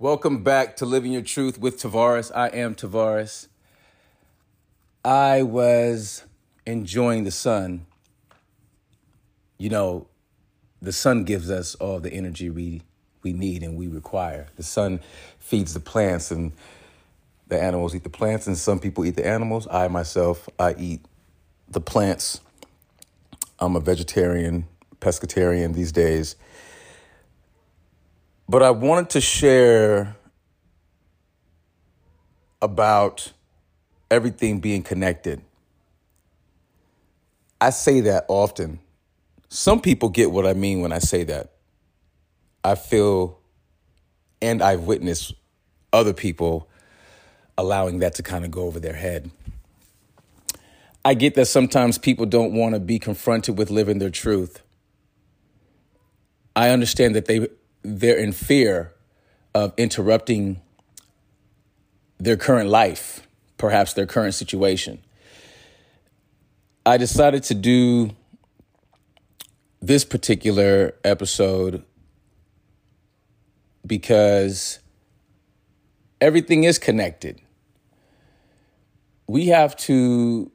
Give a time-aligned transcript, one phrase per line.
[0.00, 2.32] Welcome back to Living Your Truth with Tavares.
[2.34, 3.48] I am Tavares.
[5.04, 6.24] I was
[6.64, 7.84] enjoying the sun.
[9.58, 10.06] You know,
[10.80, 12.80] the sun gives us all the energy we
[13.22, 14.46] we need and we require.
[14.56, 15.00] The sun
[15.38, 16.52] feeds the plants and
[17.48, 19.68] the animals eat the plants and some people eat the animals.
[19.70, 21.04] I myself, I eat
[21.68, 22.40] the plants.
[23.58, 24.66] I'm a vegetarian,
[25.02, 26.36] pescatarian these days.
[28.50, 30.16] But I wanted to share
[32.60, 33.32] about
[34.10, 35.40] everything being connected.
[37.60, 38.80] I say that often.
[39.50, 41.52] Some people get what I mean when I say that.
[42.64, 43.38] I feel
[44.42, 45.32] and I've witnessed
[45.92, 46.68] other people
[47.56, 49.30] allowing that to kind of go over their head.
[51.04, 54.60] I get that sometimes people don't want to be confronted with living their truth.
[56.56, 57.46] I understand that they
[57.82, 58.92] they're in fear
[59.54, 60.60] of interrupting
[62.18, 63.26] their current life,
[63.56, 65.00] perhaps their current situation.
[66.84, 68.10] I decided to do
[69.80, 71.84] this particular episode
[73.86, 74.78] because
[76.20, 77.40] everything is connected.
[79.26, 80.50] We have to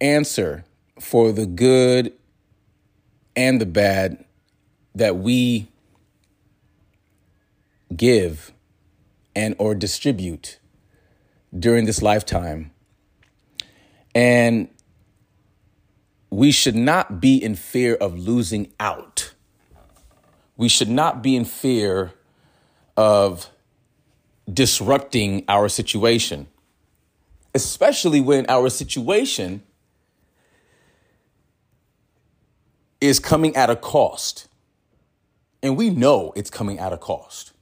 [0.00, 0.64] answer
[0.98, 2.12] for the good
[3.34, 4.24] and the bad
[4.94, 5.69] that we
[7.94, 8.52] give
[9.34, 10.58] and or distribute
[11.56, 12.70] during this lifetime.
[14.14, 14.68] And
[16.30, 19.34] we should not be in fear of losing out.
[20.56, 22.12] We should not be in fear
[22.96, 23.50] of
[24.52, 26.46] disrupting our situation,
[27.54, 29.62] especially when our situation
[33.00, 34.48] is coming at a cost.
[35.62, 37.52] And we know it's coming at a cost.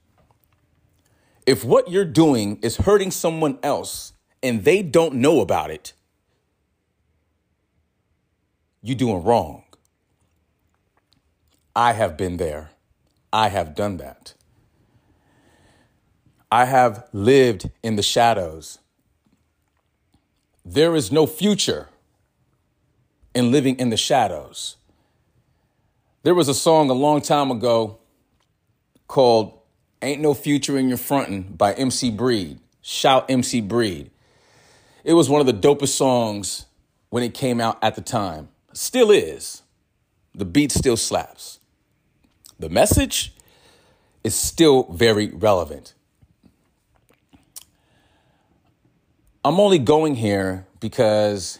[1.49, 5.93] If what you're doing is hurting someone else and they don't know about it,
[8.83, 9.63] you're doing wrong.
[11.75, 12.69] I have been there.
[13.33, 14.35] I have done that.
[16.51, 18.77] I have lived in the shadows.
[20.63, 21.89] There is no future
[23.33, 24.75] in living in the shadows.
[26.21, 27.97] There was a song a long time ago
[29.07, 29.58] called
[30.01, 32.59] Ain't No Future in Your Frontin' by MC Breed.
[32.81, 34.11] Shout MC Breed.
[35.03, 36.65] It was one of the dopest songs
[37.09, 38.49] when it came out at the time.
[38.73, 39.63] Still is.
[40.33, 41.59] The beat still slaps.
[42.59, 43.33] The message
[44.23, 45.93] is still very relevant.
[49.43, 51.59] I'm only going here because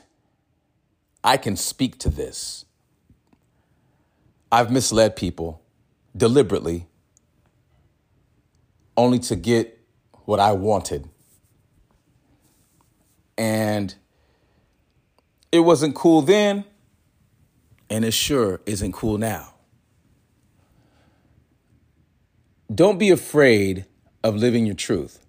[1.23, 2.65] I can speak to this.
[4.51, 5.61] I've misled people
[6.15, 6.88] deliberately
[8.99, 9.79] only to get
[10.25, 11.09] what I wanted.
[13.37, 13.95] And
[15.53, 16.65] it wasn't cool then,
[17.89, 19.53] and it sure isn't cool now.
[22.75, 23.85] Don't be afraid
[24.21, 25.25] of living your truth,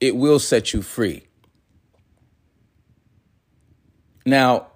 [0.00, 1.26] it will set you free.
[4.24, 4.68] Now,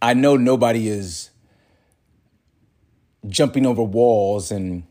[0.00, 1.28] I know nobody is
[3.28, 4.84] jumping over walls and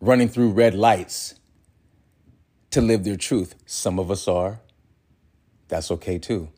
[0.00, 1.36] running through red lights
[2.70, 3.54] to live their truth.
[3.66, 4.60] Some of us are.
[5.68, 6.48] That's okay too.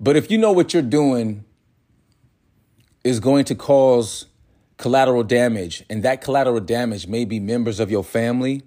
[0.00, 1.44] But if you know what you're doing
[3.04, 4.26] is going to cause
[4.76, 8.62] collateral damage, and that collateral damage may be members of your family,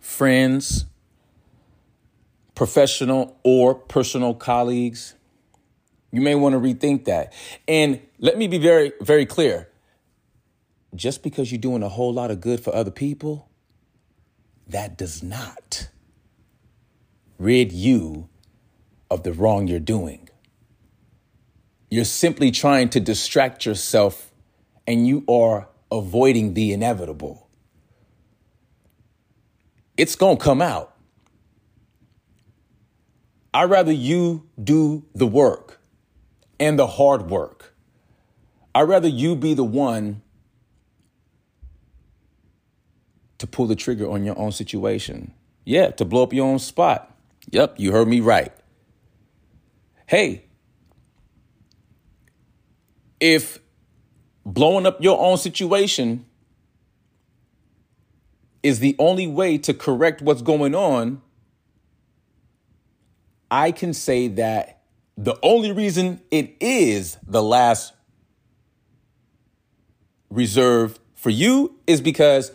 [0.00, 0.84] friends,
[2.54, 5.14] professional or personal colleagues,
[6.10, 7.32] you may want to rethink that.
[7.66, 9.68] And let me be very, very clear.
[10.94, 13.47] Just because you're doing a whole lot of good for other people
[14.68, 15.88] that does not
[17.38, 18.28] rid you
[19.10, 20.28] of the wrong you're doing.
[21.90, 24.32] You're simply trying to distract yourself
[24.86, 27.48] and you are avoiding the inevitable.
[29.96, 30.94] It's going to come out.
[33.54, 35.80] I'd rather you do the work
[36.60, 37.74] and the hard work.
[38.74, 40.22] I'd rather you be the one
[43.38, 45.32] to pull the trigger on your own situation.
[45.64, 47.14] Yeah, to blow up your own spot.
[47.50, 48.52] Yep, you heard me right.
[50.06, 50.44] Hey,
[53.20, 53.58] if
[54.44, 56.24] blowing up your own situation
[58.62, 61.22] is the only way to correct what's going on,
[63.50, 64.82] I can say that
[65.16, 67.92] the only reason it is the last
[70.30, 72.52] reserve for you is because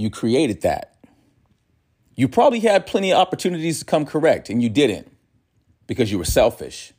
[0.00, 0.96] you created that.
[2.14, 5.10] You probably had plenty of opportunities to come correct and you didn't
[5.86, 6.92] because you were selfish.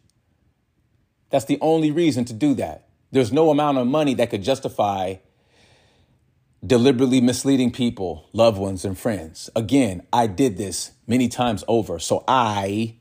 [1.29, 2.87] That's the only reason to do that.
[3.11, 5.15] There's no amount of money that could justify
[6.65, 9.49] deliberately misleading people, loved ones, and friends.
[9.55, 12.97] Again, I did this many times over, so I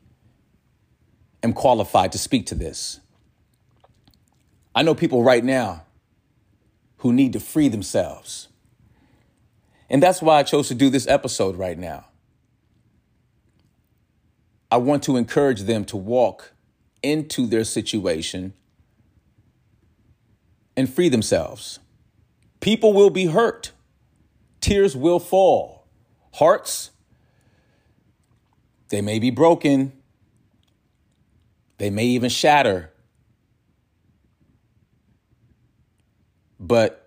[1.43, 2.99] am qualified to speak to this.
[4.73, 5.85] I know people right now
[6.97, 8.47] who need to free themselves.
[9.91, 12.05] And that's why I chose to do this episode right now.
[14.71, 16.53] I want to encourage them to walk
[17.03, 18.53] into their situation
[20.77, 21.79] and free themselves.
[22.61, 23.73] People will be hurt,
[24.61, 25.85] tears will fall,
[26.35, 26.91] hearts,
[28.87, 29.91] they may be broken,
[31.79, 32.93] they may even shatter.
[36.61, 37.00] But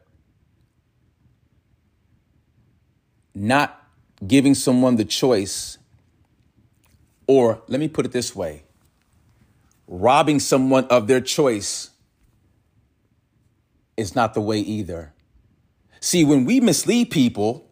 [3.35, 3.83] not
[4.27, 5.79] giving someone the choice,
[7.27, 8.65] or let me put it this way
[9.87, 11.91] robbing someone of their choice
[13.97, 15.13] is not the way either.
[16.01, 17.71] See, when we mislead people,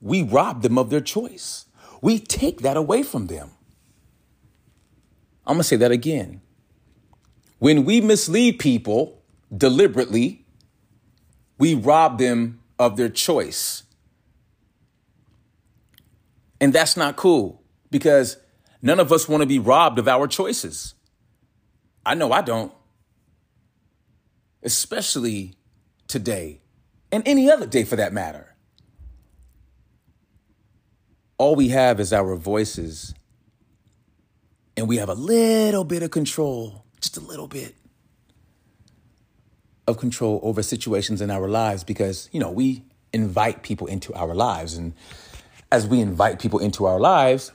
[0.00, 1.66] we rob them of their choice.
[2.00, 3.50] We take that away from them.
[5.46, 6.40] I'm going to say that again.
[7.58, 9.22] When we mislead people
[9.54, 10.46] deliberately,
[11.58, 13.82] we rob them of their choice.
[16.60, 18.36] And that's not cool because
[18.82, 20.94] none of us want to be robbed of our choices.
[22.04, 22.72] I know I don't.
[24.62, 25.54] Especially
[26.06, 26.60] today
[27.12, 28.54] and any other day for that matter.
[31.38, 33.14] All we have is our voices,
[34.76, 37.74] and we have a little bit of control, just a little bit
[39.88, 44.34] of control over situations in our lives because, you know, we invite people into our
[44.34, 44.74] lives.
[44.74, 44.92] And
[45.72, 47.52] as we invite people into our lives,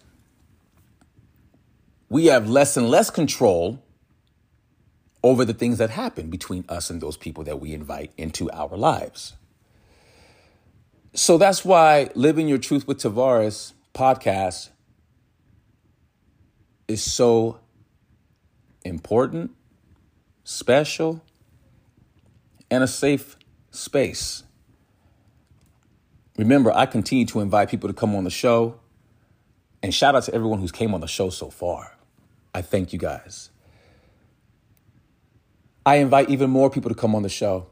[2.09, 3.83] we have less and less control
[5.23, 8.77] over the things that happen between us and those people that we invite into our
[8.77, 9.33] lives.
[11.13, 14.69] So that's why Living Your Truth with Tavares podcast
[16.88, 17.59] is so
[18.83, 19.51] important,
[20.44, 21.23] special,
[22.69, 23.38] and a safe
[23.71, 24.44] space.
[26.38, 28.80] Remember, I continue to invite people to come on the show.
[29.82, 31.96] And shout out to everyone who's came on the show so far.
[32.54, 33.50] I thank you guys.
[35.86, 37.68] I invite even more people to come on the show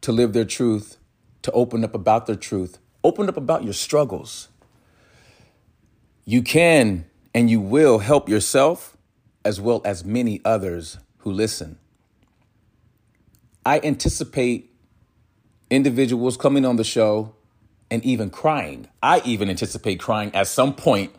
[0.00, 0.96] to live their truth,
[1.42, 4.48] to open up about their truth, open up about your struggles.
[6.24, 8.96] You can and you will help yourself
[9.44, 11.78] as well as many others who listen.
[13.64, 14.69] I anticipate
[15.70, 17.34] individuals coming on the show
[17.90, 18.88] and even crying.
[19.02, 21.12] I even anticipate crying at some point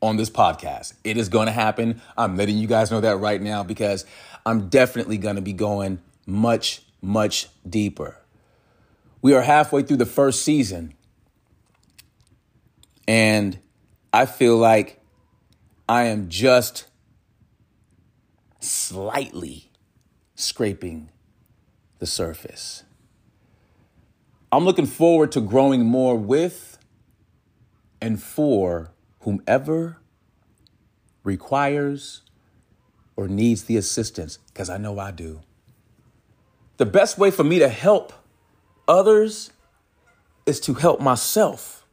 [0.00, 0.94] on this podcast.
[1.04, 2.02] It is going to happen.
[2.16, 4.04] I'm letting you guys know that right now because
[4.44, 8.16] I'm definitely going to be going much, much deeper.
[9.22, 10.94] We are halfway through the first season,
[13.06, 13.58] and
[14.12, 15.00] I feel like
[15.88, 16.86] I am just
[18.58, 19.70] slightly
[20.34, 21.10] scraping
[22.00, 22.82] the surface.
[24.52, 26.76] I'm looking forward to growing more with
[28.02, 28.90] and for
[29.20, 29.96] whomever
[31.24, 32.20] requires
[33.16, 35.40] or needs the assistance, because I know I do.
[36.76, 38.12] The best way for me to help
[38.86, 39.52] others
[40.44, 41.86] is to help myself.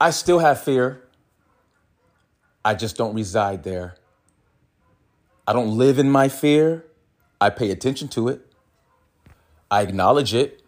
[0.00, 1.02] I still have fear.
[2.64, 3.96] I just don't reside there.
[5.46, 6.86] I don't live in my fear.
[7.40, 8.49] I pay attention to it.
[9.70, 10.62] I acknowledge it.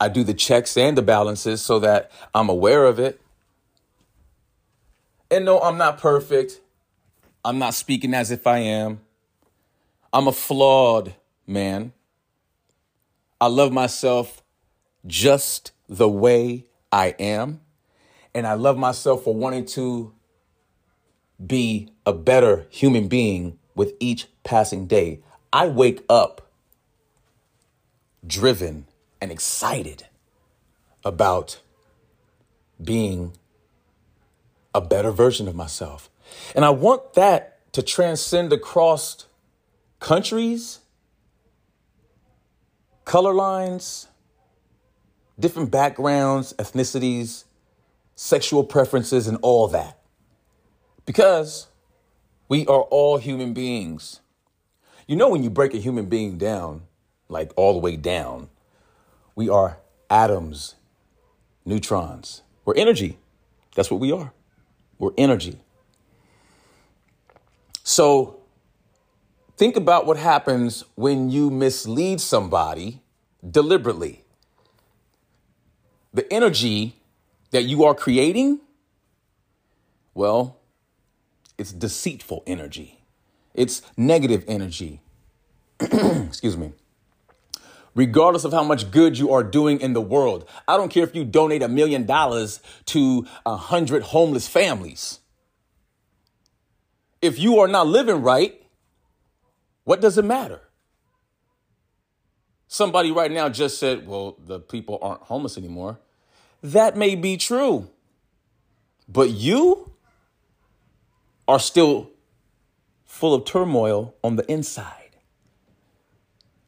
[0.00, 3.20] I do the checks and the balances so that I'm aware of it.
[5.30, 6.60] And no, I'm not perfect.
[7.44, 9.00] I'm not speaking as if I am.
[10.12, 11.14] I'm a flawed
[11.46, 11.92] man.
[13.40, 14.42] I love myself
[15.06, 17.60] just the way I am.
[18.34, 20.12] And I love myself for wanting to
[21.44, 25.22] be a better human being with each passing day.
[25.52, 26.47] I wake up
[28.26, 28.86] driven
[29.20, 30.06] and excited
[31.04, 31.60] about
[32.82, 33.32] being
[34.74, 36.10] a better version of myself.
[36.54, 39.26] And I want that to transcend across
[40.00, 40.80] countries,
[43.04, 44.08] color lines,
[45.38, 47.44] different backgrounds, ethnicities,
[48.14, 49.98] sexual preferences, and all that.
[51.06, 51.68] Because
[52.48, 54.20] we are all human beings.
[55.06, 56.82] You know, when you break a human being down,
[57.28, 58.48] like all the way down,
[59.36, 59.78] We are
[60.10, 60.74] atoms,
[61.64, 62.42] neutrons.
[62.64, 63.18] We're energy.
[63.74, 64.32] That's what we are.
[64.98, 65.60] We're energy.
[67.84, 68.40] So
[69.56, 73.02] think about what happens when you mislead somebody
[73.48, 74.24] deliberately.
[76.14, 76.96] The energy
[77.52, 78.60] that you are creating,
[80.14, 80.58] well,
[81.58, 83.00] it's deceitful energy.
[83.54, 85.00] It's negative energy.
[85.80, 86.72] Excuse me.
[87.98, 91.16] Regardless of how much good you are doing in the world, I don't care if
[91.16, 95.18] you donate a million dollars to a hundred homeless families.
[97.20, 98.62] If you are not living right,
[99.82, 100.60] what does it matter?
[102.68, 105.98] Somebody right now just said, well, the people aren't homeless anymore.
[106.62, 107.90] That may be true.
[109.08, 109.90] But you
[111.48, 112.10] are still
[113.06, 115.07] full of turmoil on the inside.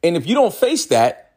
[0.03, 1.33] And if you don't face that,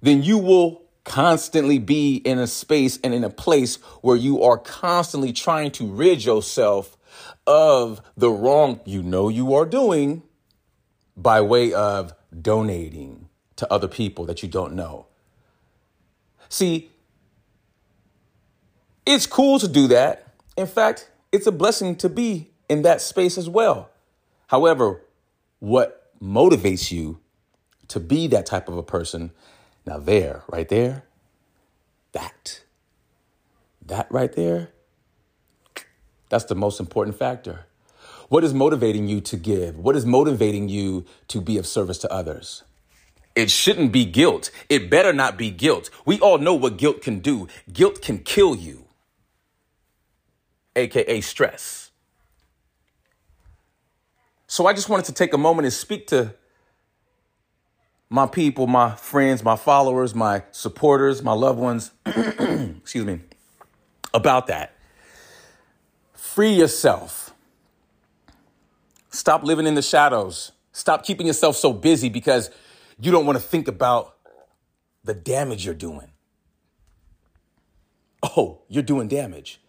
[0.00, 4.58] then you will constantly be in a space and in a place where you are
[4.58, 6.96] constantly trying to rid yourself
[7.46, 10.22] of the wrong you know you are doing
[11.16, 15.06] by way of donating to other people that you don't know.
[16.48, 16.90] See,
[19.06, 20.34] it's cool to do that.
[20.56, 23.90] In fact, it's a blessing to be in that space as well.
[24.48, 25.02] However,
[25.58, 27.20] what motivates you
[27.88, 29.32] to be that type of a person,
[29.86, 31.04] now there, right there,
[32.12, 32.62] that,
[33.84, 34.70] that right there,
[36.28, 37.66] that's the most important factor.
[38.28, 39.78] What is motivating you to give?
[39.78, 42.64] What is motivating you to be of service to others?
[43.36, 44.50] It shouldn't be guilt.
[44.68, 45.90] It better not be guilt.
[46.06, 47.48] We all know what guilt can do.
[47.72, 48.86] Guilt can kill you
[50.76, 51.83] aka stress.
[54.54, 56.32] So I just wanted to take a moment and speak to
[58.08, 63.18] my people, my friends, my followers, my supporters, my loved ones, excuse me,
[64.14, 64.76] about that.
[66.12, 67.34] Free yourself.
[69.10, 70.52] Stop living in the shadows.
[70.70, 72.48] Stop keeping yourself so busy because
[73.00, 74.14] you don't want to think about
[75.02, 76.12] the damage you're doing.
[78.22, 79.60] Oh, you're doing damage.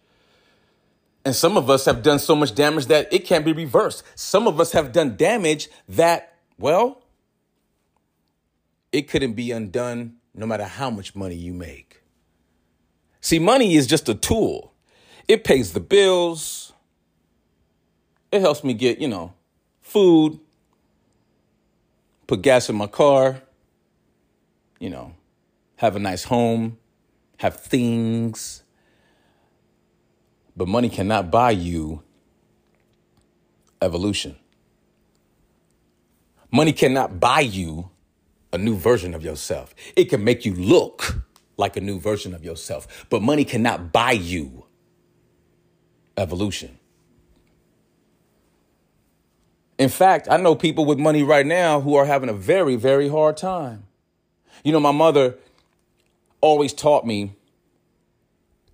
[1.26, 4.04] And some of us have done so much damage that it can't be reversed.
[4.14, 7.02] Some of us have done damage that, well,
[8.92, 12.00] it couldn't be undone no matter how much money you make.
[13.20, 14.72] See, money is just a tool.
[15.26, 16.72] It pays the bills.
[18.30, 19.34] It helps me get, you know,
[19.82, 20.38] food,
[22.28, 23.42] put gas in my car,
[24.78, 25.12] you know,
[25.74, 26.78] have a nice home,
[27.38, 28.62] have things.
[30.56, 32.02] But money cannot buy you
[33.82, 34.36] evolution.
[36.50, 37.90] Money cannot buy you
[38.52, 39.74] a new version of yourself.
[39.96, 41.22] It can make you look
[41.56, 44.64] like a new version of yourself, but money cannot buy you
[46.16, 46.78] evolution.
[49.78, 53.08] In fact, I know people with money right now who are having a very, very
[53.08, 53.84] hard time.
[54.64, 55.36] You know, my mother
[56.40, 57.34] always taught me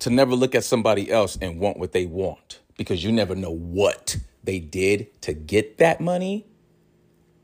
[0.03, 3.51] to never look at somebody else and want what they want because you never know
[3.51, 6.45] what they did to get that money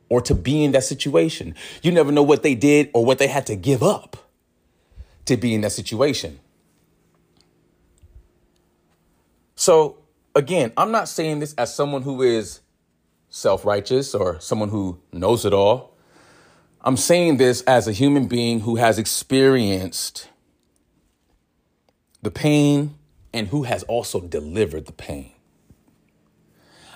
[0.10, 1.56] or to be in that situation.
[1.82, 4.18] You never know what they did or what they had to give up
[5.24, 6.42] to be in that situation.
[9.56, 10.00] So,
[10.36, 12.60] again, I'm not saying this as someone who is
[13.30, 15.96] self righteous or someone who knows it all.
[16.82, 20.28] I'm saying this as a human being who has experienced
[22.22, 22.96] the pain
[23.34, 25.32] and who has also delivered the pain.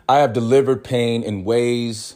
[0.07, 2.15] I have delivered pain in ways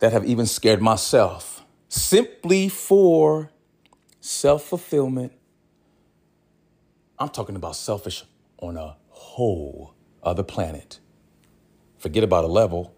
[0.00, 3.50] that have even scared myself simply for
[4.20, 5.32] self fulfillment.
[7.18, 8.24] I'm talking about selfish
[8.58, 10.98] on a whole other planet.
[11.98, 12.94] Forget about a level.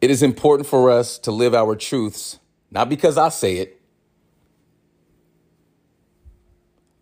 [0.00, 2.38] It is important for us to live our truths,
[2.70, 3.75] not because I say it,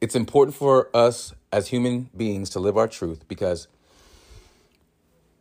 [0.04, 3.68] it's important for us as human beings to live our truth because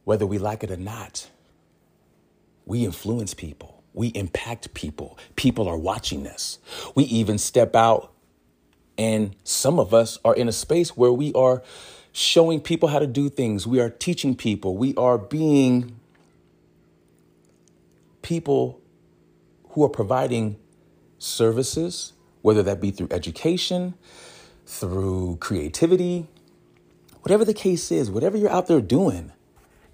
[0.05, 1.29] whether we like it or not,
[2.65, 5.19] we influence people, we impact people.
[5.35, 6.59] People are watching us.
[6.95, 8.13] We even step out,
[8.97, 11.61] and some of us are in a space where we are
[12.13, 13.67] showing people how to do things.
[13.67, 14.77] We are teaching people.
[14.77, 15.99] We are being
[18.21, 18.79] people
[19.71, 20.55] who are providing
[21.19, 23.95] services, whether that be through education,
[24.65, 26.27] through creativity,
[27.21, 29.31] whatever the case is, whatever you're out there doing,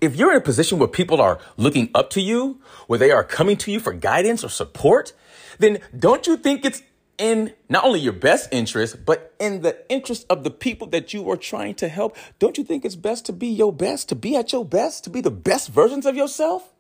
[0.02, 3.24] if you're in a position where people are looking up to you, where they are
[3.24, 5.14] coming to you for guidance or support,
[5.58, 6.82] then don't you think it's
[7.18, 11.30] in not only your best interest, but in the interest of the people that you
[11.30, 12.16] are trying to help?
[12.40, 15.10] Don't you think it's best to be your best, to be at your best, to
[15.10, 16.74] be the best versions of yourself?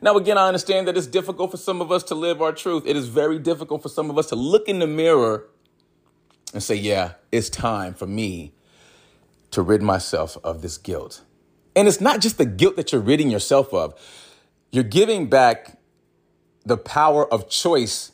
[0.00, 2.84] Now, again, I understand that it's difficult for some of us to live our truth.
[2.86, 5.46] It is very difficult for some of us to look in the mirror
[6.54, 8.52] and say, yeah, it's time for me
[9.50, 11.22] to rid myself of this guilt.
[11.76, 13.94] And it's not just the guilt that you're ridding yourself of,
[14.70, 15.78] you're giving back
[16.64, 18.12] the power of choice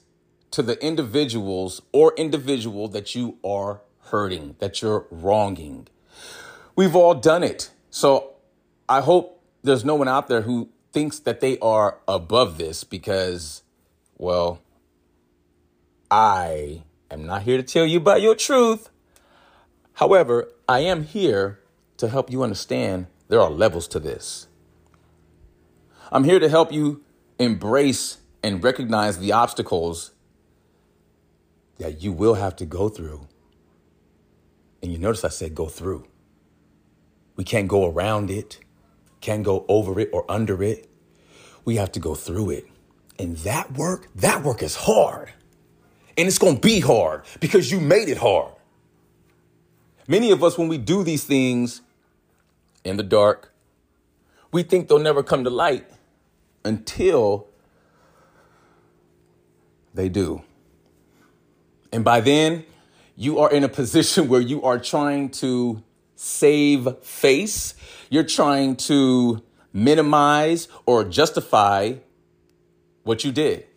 [0.50, 5.87] to the individuals or individual that you are hurting, that you're wronging.
[6.75, 7.70] We've all done it.
[7.90, 8.35] So
[8.88, 13.62] I hope there's no one out there who thinks that they are above this because,
[14.16, 14.61] well,
[16.11, 16.82] I
[17.14, 18.90] am not here to tell you about your truth.
[19.95, 21.61] However, I am here
[21.97, 24.47] to help you understand there are levels to this.
[26.12, 27.05] I'm here to help you
[27.38, 30.12] embrace and recognize the obstacles
[31.79, 33.29] that you will have to go through.
[34.83, 36.07] And you notice I said go through.
[37.37, 38.61] We can't go around it,
[39.21, 40.88] can't go over it or under it.
[41.64, 42.67] We have to go through it.
[43.19, 45.33] And that work, that work is hard.
[46.20, 48.52] And it's going to be hard because you made it hard.
[50.06, 51.80] Many of us, when we do these things
[52.84, 53.54] in the dark,
[54.52, 55.86] we think they'll never come to light
[56.62, 57.46] until
[59.94, 60.42] they do.
[61.90, 62.66] And by then,
[63.16, 65.82] you are in a position where you are trying to
[66.16, 67.72] save face.
[68.10, 71.94] You're trying to minimize or justify
[73.04, 73.69] what you did.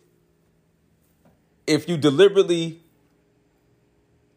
[1.66, 2.82] If you deliberately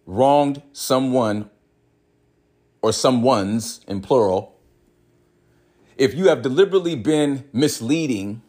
[0.05, 1.49] wronged someone
[2.81, 4.57] or someone's in plural,
[5.97, 8.41] if you have deliberately been misleading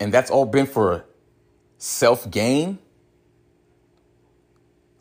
[0.00, 1.04] and that's all been for
[1.78, 2.78] self gain,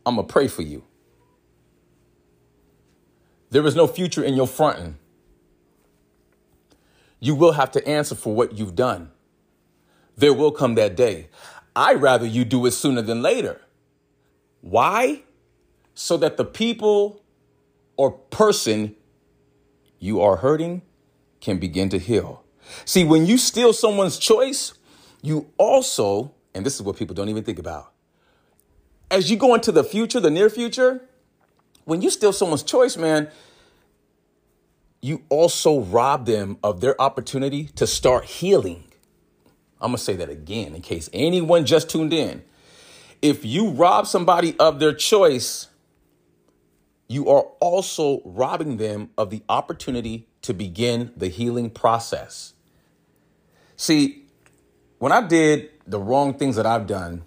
[0.06, 0.84] I'm going to pray for you.
[3.50, 4.98] There is no future in your fronting.
[7.20, 9.12] You will have to answer for what you've done.
[10.18, 11.30] There will come that day.
[11.76, 13.62] I'd rather you do it sooner than later.
[14.62, 15.24] Why?
[15.94, 17.24] So that the people
[17.98, 18.96] or person
[20.00, 20.82] you are hurting
[21.42, 22.44] can begin to heal.
[22.86, 24.74] See, when you steal someone's choice,
[25.22, 27.92] you also, and this is what people don't even think about,
[29.12, 31.02] as you go into the future, the near future,
[31.84, 33.30] when you steal someone's choice, man,
[35.02, 38.86] you also rob them of their opportunity to start healing.
[39.86, 42.44] I'm going to say that again in case anyone just tuned in.
[43.22, 45.68] If you rob somebody of their choice,
[47.08, 52.54] you are also robbing them of the opportunity to begin the healing process.
[53.76, 54.26] See,
[54.98, 57.24] when I did the wrong things that I've done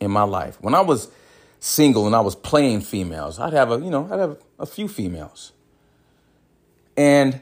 [0.00, 1.08] in my life, when I was
[1.58, 4.88] single and I was playing females, I'd have a, you know, I'd have a few
[4.88, 5.52] females.
[6.98, 7.40] And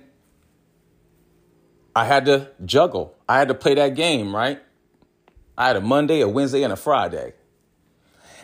[1.95, 3.15] I had to juggle.
[3.29, 4.61] I had to play that game, right?
[5.57, 7.35] I had a Monday, a Wednesday, and a Friday.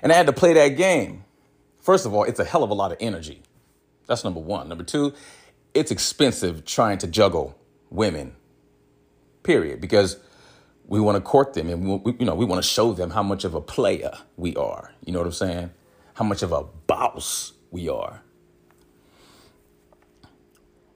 [0.03, 1.25] And I had to play that game.
[1.81, 3.43] First of all, it's a hell of a lot of energy.
[4.07, 4.69] That's number one.
[4.69, 5.15] Number two,
[5.75, 7.59] it's expensive trying to juggle
[7.91, 8.37] women,
[9.43, 10.19] period, because
[10.87, 13.23] we want to court them and we, you know we want to show them how
[13.23, 14.93] much of a player we are.
[15.05, 15.71] You know what I'm saying?
[16.15, 18.23] How much of a boss we are.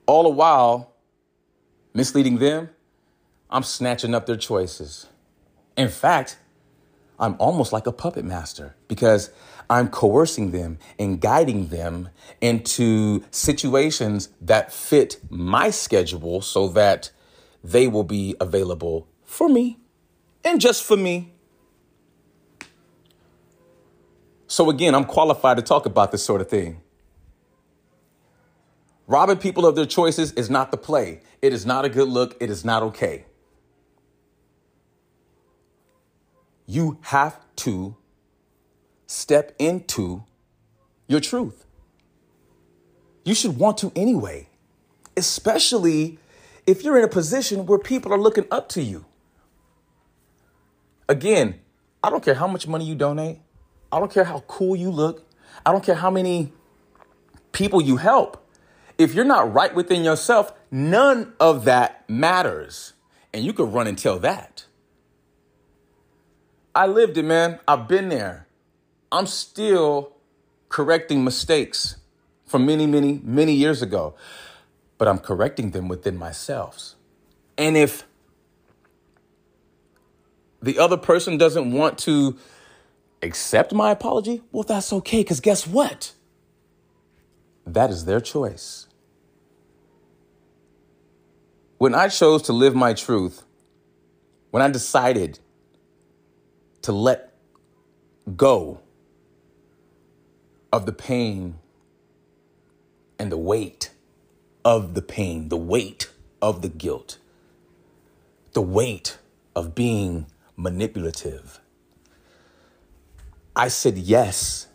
[0.05, 0.92] All the while
[1.93, 2.69] misleading them,
[3.49, 5.07] I'm snatching up their choices.
[5.77, 6.37] In fact,
[7.19, 9.29] I'm almost like a puppet master because
[9.69, 12.09] I'm coercing them and guiding them
[12.41, 17.11] into situations that fit my schedule so that
[17.63, 19.79] they will be available for me
[20.43, 21.33] and just for me.
[24.47, 26.81] So, again, I'm qualified to talk about this sort of thing.
[29.07, 31.21] Robbing people of their choices is not the play.
[31.41, 32.37] It is not a good look.
[32.39, 33.25] It is not okay.
[36.65, 37.97] You have to
[39.05, 40.23] step into
[41.07, 41.65] your truth.
[43.25, 44.49] You should want to anyway,
[45.15, 46.19] especially
[46.65, 49.05] if you're in a position where people are looking up to you.
[51.07, 51.59] Again,
[52.03, 53.39] I don't care how much money you donate,
[53.91, 55.29] I don't care how cool you look,
[55.65, 56.51] I don't care how many
[57.51, 58.42] people you help.
[59.03, 62.93] If you're not right within yourself, none of that matters.
[63.33, 64.65] And you could run and tell that.
[66.73, 67.59] I lived it, man.
[67.67, 68.47] I've been there.
[69.11, 70.13] I'm still
[70.69, 71.97] correcting mistakes
[72.45, 74.15] from many, many, many years ago.
[74.97, 76.95] But I'm correcting them within myself.
[77.57, 78.05] And if
[80.61, 82.37] the other person doesn't want to
[83.21, 86.13] accept my apology, well, that's okay, because guess what?
[87.67, 88.87] That is their choice.
[91.83, 93.43] When I chose to live my truth,
[94.51, 95.39] when I decided
[96.81, 97.33] to let
[98.37, 98.79] go
[100.71, 101.55] of the pain
[103.19, 103.91] and the weight
[104.63, 106.09] of the pain, the weight
[106.41, 107.17] of the guilt,
[108.53, 109.17] the weight
[109.53, 111.59] of being manipulative.
[113.57, 114.67] I said yes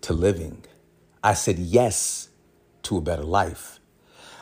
[0.00, 0.64] to living.
[1.22, 2.30] I said yes
[2.84, 3.80] to a better life.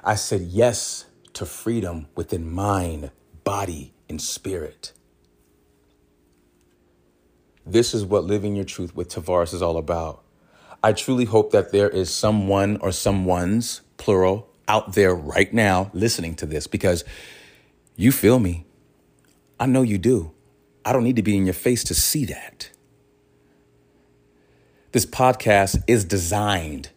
[0.05, 1.07] I said yes
[1.39, 3.13] to freedom within mind,
[3.45, 4.93] body, and spirit.
[7.65, 10.25] This is what living your truth with Tavares is all about.
[10.83, 16.35] I truly hope that there is someone or someone's, plural, out there right now listening
[16.37, 17.05] to this because
[17.95, 18.67] you feel me.
[19.61, 20.33] I know you do.
[20.85, 22.71] I don't need to be in your face to see that.
[24.91, 26.91] This podcast is designed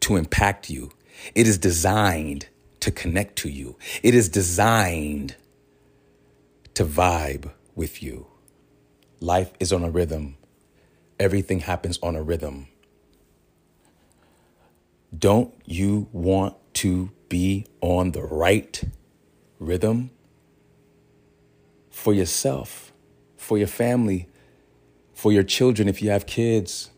[0.00, 0.90] to impact you.
[1.34, 2.48] It is designed
[2.80, 3.76] to connect to you.
[4.02, 5.36] It is designed
[6.74, 8.26] to vibe with you.
[9.20, 10.36] Life is on a rhythm.
[11.18, 12.68] Everything happens on a rhythm.
[15.16, 18.84] Don't you want to be on the right
[19.58, 20.10] rhythm
[21.90, 22.92] for yourself,
[23.36, 24.28] for your family,
[25.14, 26.90] for your children if you have kids?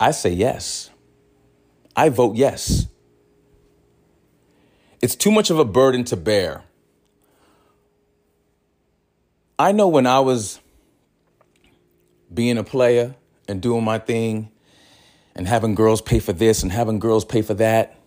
[0.00, 0.90] I say yes.
[1.96, 2.86] I vote yes.
[5.00, 6.64] It's too much of a burden to bear.
[9.58, 10.60] I know when I was
[12.32, 13.14] being a player
[13.48, 14.50] and doing my thing
[15.34, 17.98] and having girls pay for this and having girls pay for that,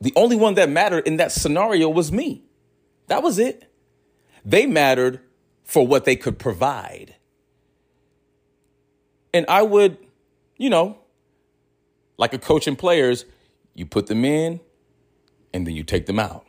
[0.00, 2.42] the only one that mattered in that scenario was me.
[3.06, 3.70] That was it.
[4.44, 5.20] They mattered
[5.64, 7.14] for what they could provide.
[9.32, 9.98] And I would,
[10.56, 10.98] you know,
[12.18, 13.24] like a coach and players,
[13.74, 14.60] you put them in
[15.52, 16.46] and then you take them out.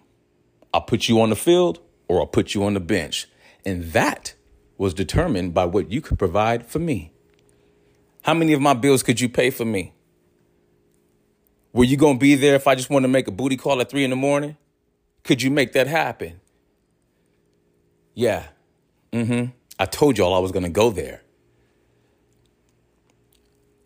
[0.73, 3.27] I'll put you on the field or I'll put you on the bench.
[3.65, 4.33] And that
[4.77, 7.11] was determined by what you could provide for me.
[8.23, 9.93] How many of my bills could you pay for me?
[11.73, 13.81] Were you going to be there if I just wanted to make a booty call
[13.81, 14.57] at three in the morning?
[15.23, 16.39] Could you make that happen?
[18.13, 18.47] Yeah.
[19.11, 19.51] Mm-hmm.
[19.79, 21.21] I told y'all I was going to go there.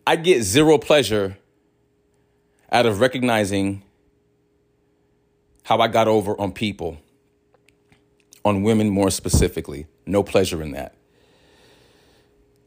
[0.06, 1.36] I get zero pleasure
[2.70, 3.82] out of recognizing
[5.62, 6.98] how I got over on people
[8.44, 9.86] on women more specifically.
[10.06, 10.94] No pleasure in that.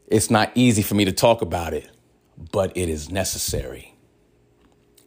[0.06, 1.90] It's not easy for me to talk about it,
[2.52, 3.94] but it is necessary.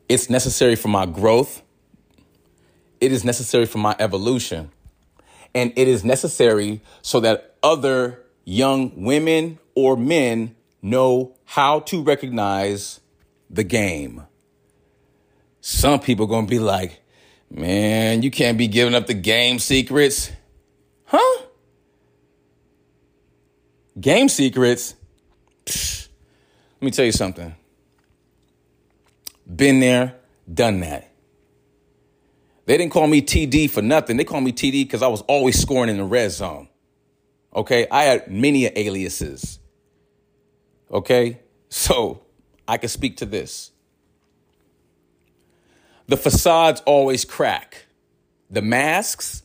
[0.08, 1.62] It's necessary for my growth.
[3.00, 4.72] It is necessary for my evolution.
[5.56, 13.00] And it is necessary so that other young women or men know how to recognize
[13.50, 14.24] the game.
[15.62, 17.02] Some people are going to be like,
[17.50, 20.32] man, you can't be giving up the game secrets.
[21.06, 21.44] Huh?
[24.00, 24.96] Game secrets?
[25.66, 26.08] Psh,
[26.80, 27.56] let me tell you something.
[29.54, 30.16] Been there,
[30.52, 31.12] done that.
[32.66, 34.18] They didn't call me TD for nothing.
[34.18, 36.70] They called me TD because I was always scoring in the red zone.
[37.56, 37.88] Okay?
[37.90, 39.58] I had many aliases.
[40.92, 41.40] Okay?
[41.70, 42.22] So
[42.68, 43.72] I can speak to this.
[46.10, 47.86] The facades always crack.
[48.50, 49.44] The masks,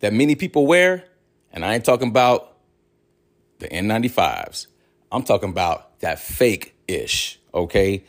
[0.00, 1.04] that many people wear,
[1.52, 2.56] and I ain't talking about
[3.58, 4.68] the N95s.
[5.12, 8.04] I'm talking about that fake ish, okay?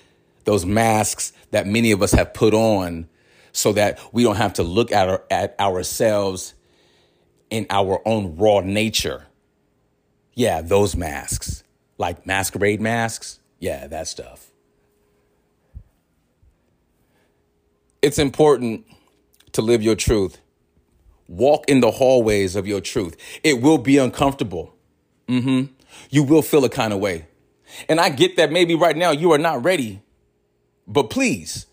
[0.45, 3.09] Those masks that many of us have put on
[3.51, 6.53] so that we don't have to look at, our, at ourselves
[7.49, 9.25] in our own raw nature.
[10.35, 11.65] Yeah, those masks,
[11.97, 13.41] like masquerade masks.
[13.59, 14.52] Yeah, that stuff.
[18.03, 18.85] It's important
[19.53, 20.37] to live your truth
[21.27, 23.15] Walk in the hallways of your truth.
[23.43, 24.75] It will be uncomfortable.
[25.27, 25.73] Mm-hmm.
[26.09, 27.27] You will feel a kind of way.
[27.87, 30.03] And I get that maybe right now you are not ready,
[30.85, 31.65] but please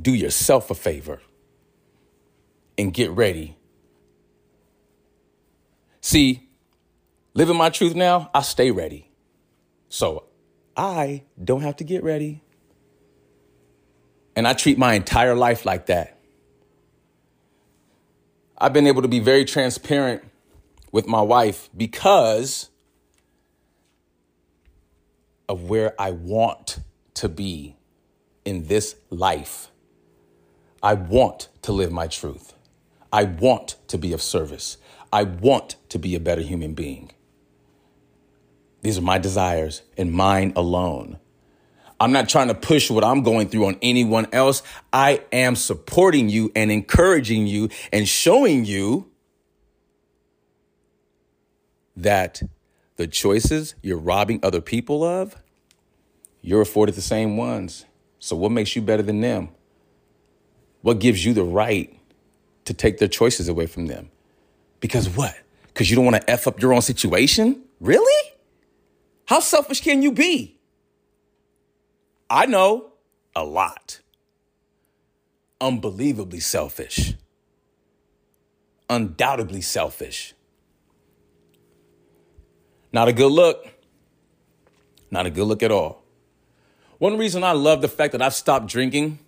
[0.00, 1.20] do yourself a favor
[2.78, 3.56] and get ready.
[6.00, 6.48] See,
[7.34, 9.10] living my truth now, I stay ready.
[9.88, 10.24] So
[10.76, 12.42] I don't have to get ready.
[14.36, 16.18] And I treat my entire life like that.
[18.58, 20.22] I've been able to be very transparent
[20.92, 22.68] with my wife because
[25.48, 26.80] of where I want
[27.14, 27.76] to be
[28.44, 29.70] in this life.
[30.82, 32.54] I want to live my truth.
[33.12, 34.76] I want to be of service.
[35.12, 37.12] I want to be a better human being.
[38.82, 41.18] These are my desires and mine alone.
[41.98, 44.62] I'm not trying to push what I'm going through on anyone else.
[44.92, 49.10] I am supporting you and encouraging you and showing you
[51.96, 52.42] that
[52.96, 55.36] the choices you're robbing other people of,
[56.42, 57.86] you're afforded the same ones.
[58.18, 59.48] So, what makes you better than them?
[60.82, 61.92] What gives you the right
[62.64, 64.10] to take their choices away from them?
[64.80, 65.34] Because what?
[65.68, 67.62] Because you don't want to F up your own situation?
[67.80, 68.32] Really?
[69.26, 70.55] How selfish can you be?
[72.28, 72.92] I know
[73.34, 74.00] a lot.
[75.60, 77.14] Unbelievably selfish.
[78.90, 80.34] Undoubtedly selfish.
[82.92, 83.66] Not a good look.
[85.10, 86.02] Not a good look at all.
[86.98, 89.18] One reason I love the fact that I've stopped drinking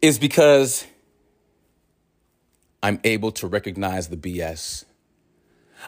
[0.00, 0.86] is because
[2.82, 4.84] I'm able to recognize the BS.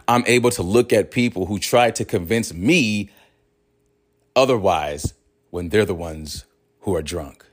[0.08, 3.10] I'm able to look at people who try to convince me
[4.34, 5.14] otherwise
[5.50, 6.44] when they're the ones
[6.80, 7.44] who are drunk.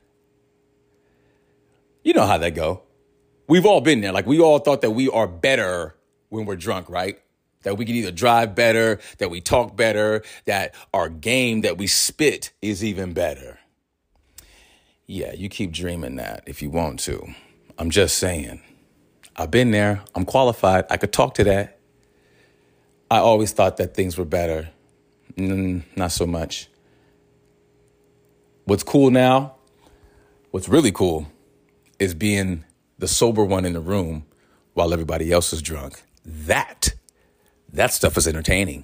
[2.04, 2.84] You know how that go.
[3.48, 4.12] We've all been there.
[4.12, 5.96] Like we all thought that we are better
[6.30, 7.20] when we're drunk, right?
[7.64, 11.88] That we can either drive better, that we talk better, that our game that we
[11.88, 13.60] spit is even better.
[15.06, 17.28] Yeah, you keep dreaming that if you want to.
[17.78, 18.62] I'm just saying.
[19.36, 20.04] I've been there.
[20.16, 20.86] I'm qualified.
[20.90, 21.80] I could talk to that.
[23.10, 24.70] I always thought that things were better.
[25.38, 26.68] Mm, not so much.
[28.68, 29.56] What's cool now,
[30.52, 31.28] what's really cool,
[32.00, 32.66] is being
[33.00, 34.26] the sober one in the room
[34.74, 36.04] while everybody else is drunk.
[36.26, 36.94] That,
[37.72, 38.84] that stuff is entertaining.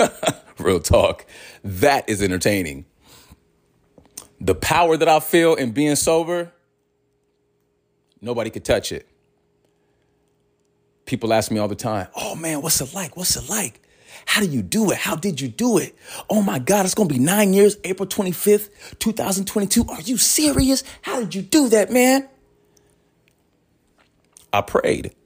[0.58, 1.26] Real talk.
[1.62, 2.86] That is entertaining.
[4.40, 6.50] The power that I feel in being sober,
[8.20, 9.06] nobody could touch it.
[11.06, 13.16] People ask me all the time, oh man, what's it like?
[13.16, 13.80] What's it like?
[14.30, 14.96] How do you do it?
[14.96, 15.96] How did you do it?
[16.30, 19.84] Oh my God, it's to be nine years, April 25th, 2022.
[19.88, 20.84] Are you serious?
[21.02, 22.28] How did you do that, man?
[24.52, 25.16] I prayed.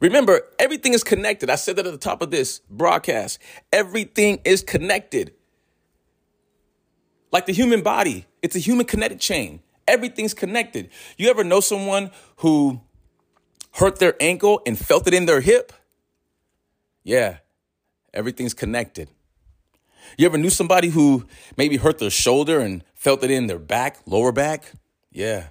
[0.00, 1.48] Remember, everything is connected.
[1.48, 3.38] I said that at the top of this broadcast.
[3.72, 5.32] Everything is connected.
[7.32, 9.62] Like the human body, it's a human kinetic chain.
[9.86, 10.90] Everything's connected.
[11.16, 12.82] You ever know someone who
[13.76, 15.72] hurt their ankle and felt it in their hip?
[17.02, 17.38] Yeah,
[18.14, 19.08] Everything's connected.
[20.16, 23.98] You ever knew somebody who maybe hurt their shoulder and felt it in their back,
[24.06, 24.72] lower back?
[25.12, 25.48] Yeah.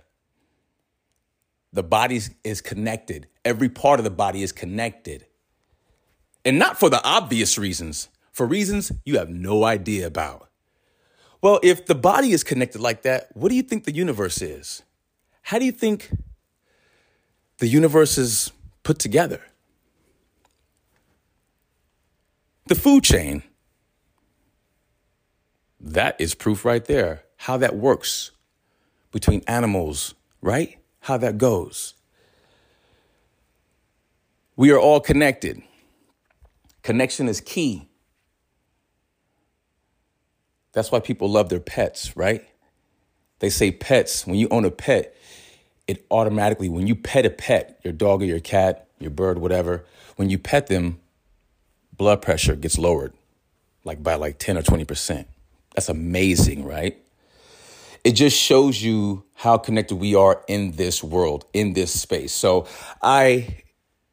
[1.72, 3.28] The body is connected.
[3.46, 5.26] Every part of the body is connected.
[6.44, 10.50] And not for the obvious reasons, for reasons you have no idea about.
[11.42, 14.82] Well, if the body is connected like that, what do you think the universe is?
[15.44, 16.10] How do you think
[17.60, 18.52] the universe is
[18.84, 19.42] put together?
[22.68, 23.44] The food chain.
[25.80, 27.24] That is proof right there.
[27.38, 28.32] How that works
[29.12, 30.78] between animals, right?
[31.02, 31.94] How that goes.
[34.58, 35.62] We are all connected.
[36.82, 37.88] Connection is key.
[40.74, 42.46] That's why people love their pets, right?
[43.40, 45.16] They say pets, when you own a pet,
[45.88, 49.86] it automatically, when you pet a pet, your dog or your cat, your bird, whatever,
[50.18, 51.00] when you pet them,
[51.98, 53.14] blood pressure gets lowered
[53.84, 55.26] like by like 10 or 20%.
[55.76, 56.98] That's amazing, right?
[58.04, 62.32] It just shows you how connected we are in this world, in this space.
[62.32, 62.68] So
[63.02, 63.64] I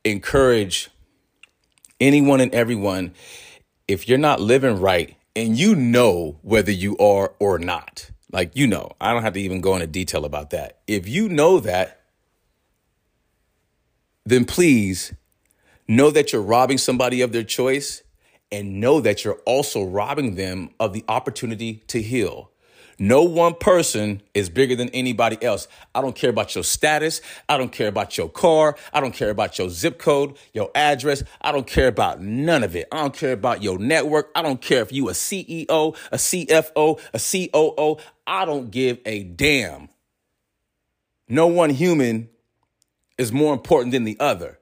[0.05, 0.91] encourage
[2.01, 3.15] anyone and everyone
[3.87, 8.67] if you're not living right and you know whether you are or not, like you
[8.67, 10.79] know, I don't have to even go into detail about that.
[10.87, 12.01] If you know that,
[14.25, 15.13] then please
[15.87, 18.03] Know that you're robbing somebody of their choice
[18.51, 22.51] and know that you're also robbing them of the opportunity to heal.
[22.99, 25.67] No one person is bigger than anybody else.
[25.95, 27.21] I don't care about your status.
[27.49, 28.77] I don't care about your car.
[28.93, 31.25] I don't care about your zip code, your address.
[31.41, 32.87] I don't care about none of it.
[32.93, 34.31] I don't care about your network.
[34.35, 37.99] I don't care if you a CEO, a CFO, a COO.
[38.27, 39.89] I don't give a damn.
[41.29, 42.29] No one human
[43.19, 44.59] is more important than the other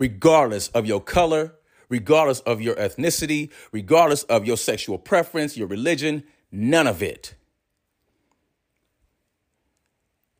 [0.00, 1.54] regardless of your color,
[1.88, 7.34] regardless of your ethnicity, regardless of your sexual preference, your religion, none of it.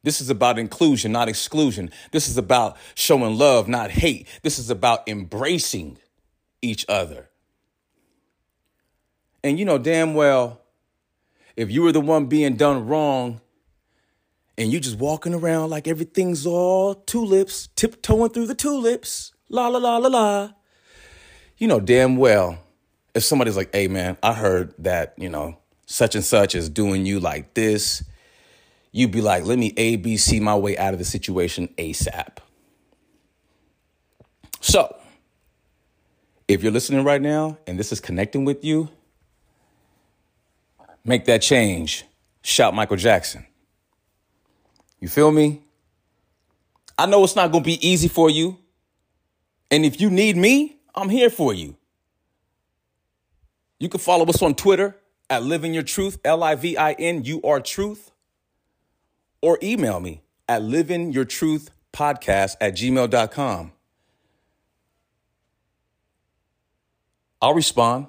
[0.03, 1.91] This is about inclusion, not exclusion.
[2.11, 4.27] This is about showing love, not hate.
[4.43, 5.99] This is about embracing
[6.63, 7.29] each other.
[9.45, 10.63] And you know damn well,
[11.55, 13.43] if you were the one being done wrong
[14.57, 19.79] and you just walking around like everything's all tulips, tiptoeing through the tulips, la la
[19.79, 20.51] la la la,
[21.59, 22.59] you know damn well
[23.15, 27.07] if somebody's like, hey man, I heard that, you know, such and such is doing
[27.07, 28.05] you like this,
[28.93, 32.39] you'd be like, let me ABC my way out of the situation ASAP.
[34.61, 34.97] So,
[36.47, 38.89] if you're listening right now and this is connecting with you,
[41.05, 42.05] make that change.
[42.43, 43.47] Shout Michael Jackson.
[45.01, 45.63] You feel me?
[46.99, 48.59] I know it's not going to be easy for you.
[49.71, 51.77] And if you need me, I'm here for you.
[53.79, 54.97] You can follow us on Twitter
[55.31, 58.11] at Living Your Truth, L I V I N U R Truth,
[59.41, 63.73] or email me at Living Your Truth Podcast at gmail.com.
[67.41, 68.09] I'll respond.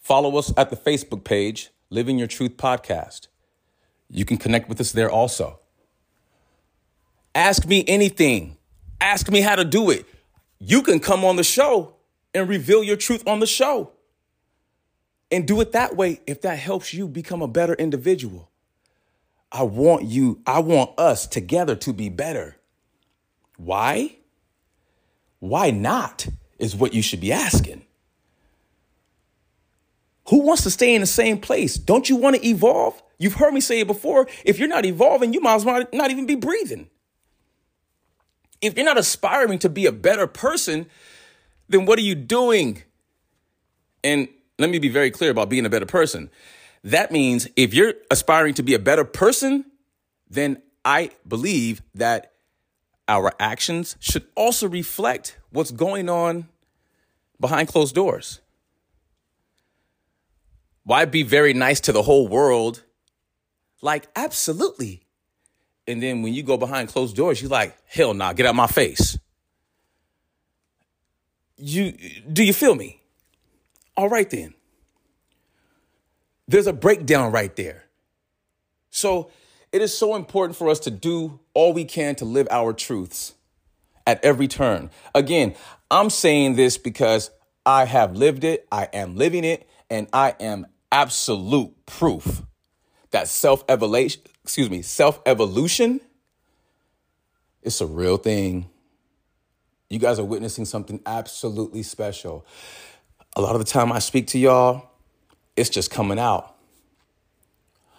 [0.00, 3.28] Follow us at the Facebook page, Living Your Truth Podcast.
[4.10, 5.60] You can connect with us there also.
[7.34, 8.58] Ask me anything.
[9.00, 10.04] Ask me how to do it.
[10.58, 11.94] You can come on the show
[12.32, 13.92] and reveal your truth on the show
[15.30, 18.50] and do it that way if that helps you become a better individual.
[19.50, 22.56] I want you, I want us together to be better.
[23.56, 24.16] Why?
[25.38, 26.26] Why not?
[26.58, 27.84] Is what you should be asking.
[30.28, 31.74] Who wants to stay in the same place?
[31.74, 33.00] Don't you want to evolve?
[33.18, 34.26] You've heard me say it before.
[34.44, 36.88] If you're not evolving, you might as well not even be breathing.
[38.64, 40.86] If you're not aspiring to be a better person,
[41.68, 42.82] then what are you doing?
[44.02, 46.30] And let me be very clear about being a better person.
[46.82, 49.66] That means if you're aspiring to be a better person,
[50.28, 52.32] then I believe that
[53.06, 56.48] our actions should also reflect what's going on
[57.40, 58.40] behind closed doors.
[60.84, 62.82] Why be very nice to the whole world?
[63.80, 65.03] Like, absolutely.
[65.86, 68.66] And then when you go behind closed doors, you're like, hell nah, get out my
[68.66, 69.18] face.
[71.56, 71.92] You
[72.32, 73.00] do you feel me?
[73.96, 74.54] All right then.
[76.48, 77.84] There's a breakdown right there.
[78.90, 79.30] So
[79.72, 83.34] it is so important for us to do all we can to live our truths
[84.06, 84.90] at every turn.
[85.14, 85.54] Again,
[85.90, 87.30] I'm saying this because
[87.64, 92.42] I have lived it, I am living it, and I am absolute proof
[93.10, 93.64] that self
[94.44, 96.00] excuse me, self evolution
[97.64, 98.68] it's a real thing.
[99.88, 102.46] You guys are witnessing something absolutely special.
[103.36, 104.90] A lot of the time I speak to y'all,
[105.56, 106.54] it's just coming out.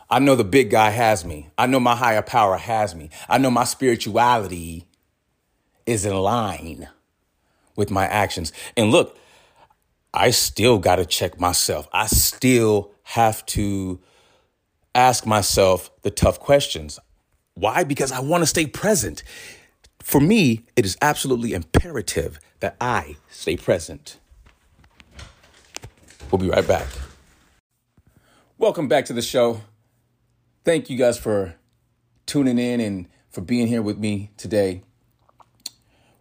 [0.07, 1.49] I know the big guy has me.
[1.57, 3.09] I know my higher power has me.
[3.27, 4.85] I know my spirituality
[5.87, 6.87] is in line
[7.75, 8.53] with my actions.
[8.77, 9.17] And look,
[10.13, 11.87] I still got to check myself.
[11.91, 13.99] I still have to
[14.95, 16.99] ask myself the tough questions.
[17.53, 17.83] Why?
[17.83, 19.23] Because I want to stay present.
[20.01, 24.17] For me, it is absolutely imperative that I stay present.
[26.31, 26.87] We'll be right back.
[28.57, 29.61] Welcome back to the show.
[30.63, 31.55] Thank you guys for
[32.25, 34.81] tuning in and for being here with me today.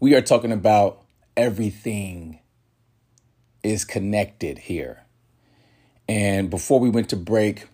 [0.01, 1.03] We are talking about
[1.37, 2.41] everything
[3.63, 5.05] is connected here.
[6.09, 7.67] And before we went to break,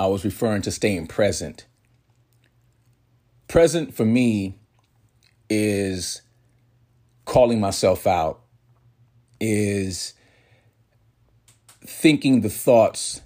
[0.00, 1.66] I was referring to staying present.
[3.48, 4.58] Present for me
[5.50, 6.22] is
[7.26, 8.40] calling myself out,
[9.42, 10.14] is
[11.84, 13.20] thinking the thoughts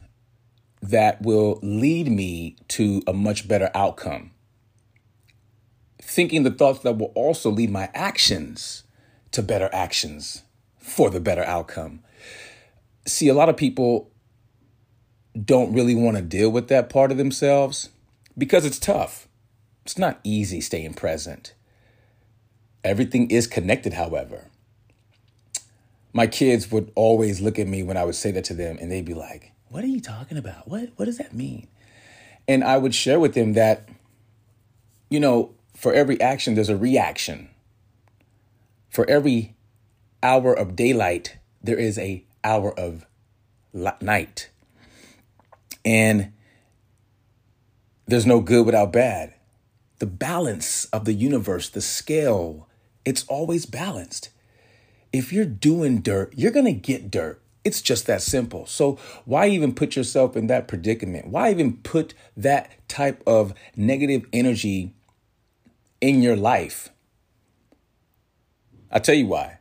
[0.83, 4.33] that will lead me to a much better outcome.
[6.03, 8.83] Thinking the thoughts that will also lead my actions
[9.31, 10.43] to better actions
[10.81, 12.03] for the better outcome.
[13.07, 14.11] See, a lot of people
[15.43, 17.91] don't really want to deal with that part of themselves
[18.39, 19.29] because it's tough.
[19.85, 21.55] It's not easy staying present.
[22.83, 24.47] Everything is connected, however.
[26.13, 28.91] My kids would always look at me when I would say that to them and
[28.91, 30.69] they'd be like, What are you talking about?
[30.69, 31.67] What, what does that mean?
[32.47, 33.89] And I would share with them that,
[35.11, 37.49] you know, for every action, there's a reaction.
[38.91, 39.55] For every
[40.23, 43.07] hour of daylight, there is a hour of
[43.73, 44.51] night.
[45.85, 46.33] And
[48.07, 49.35] there's no good without bad.
[49.99, 52.69] The balance of the universe, the scale,
[53.05, 54.31] it's always balanced.
[55.13, 57.41] If you're doing dirt, you're going to get dirt.
[57.63, 58.67] It's just that simple.
[58.67, 61.29] So, why even put yourself in that predicament?
[61.29, 64.93] Why even put that type of negative energy
[66.01, 66.91] in your life?
[68.91, 69.61] I'll tell you why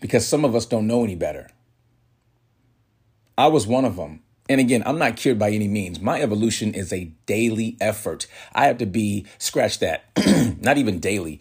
[0.00, 1.50] because some of us don't know any better.
[3.36, 4.22] I was one of them.
[4.50, 6.00] And again, I'm not cured by any means.
[6.00, 8.26] My evolution is a daily effort.
[8.52, 10.06] I have to be, scratch that,
[10.60, 11.38] not even daily.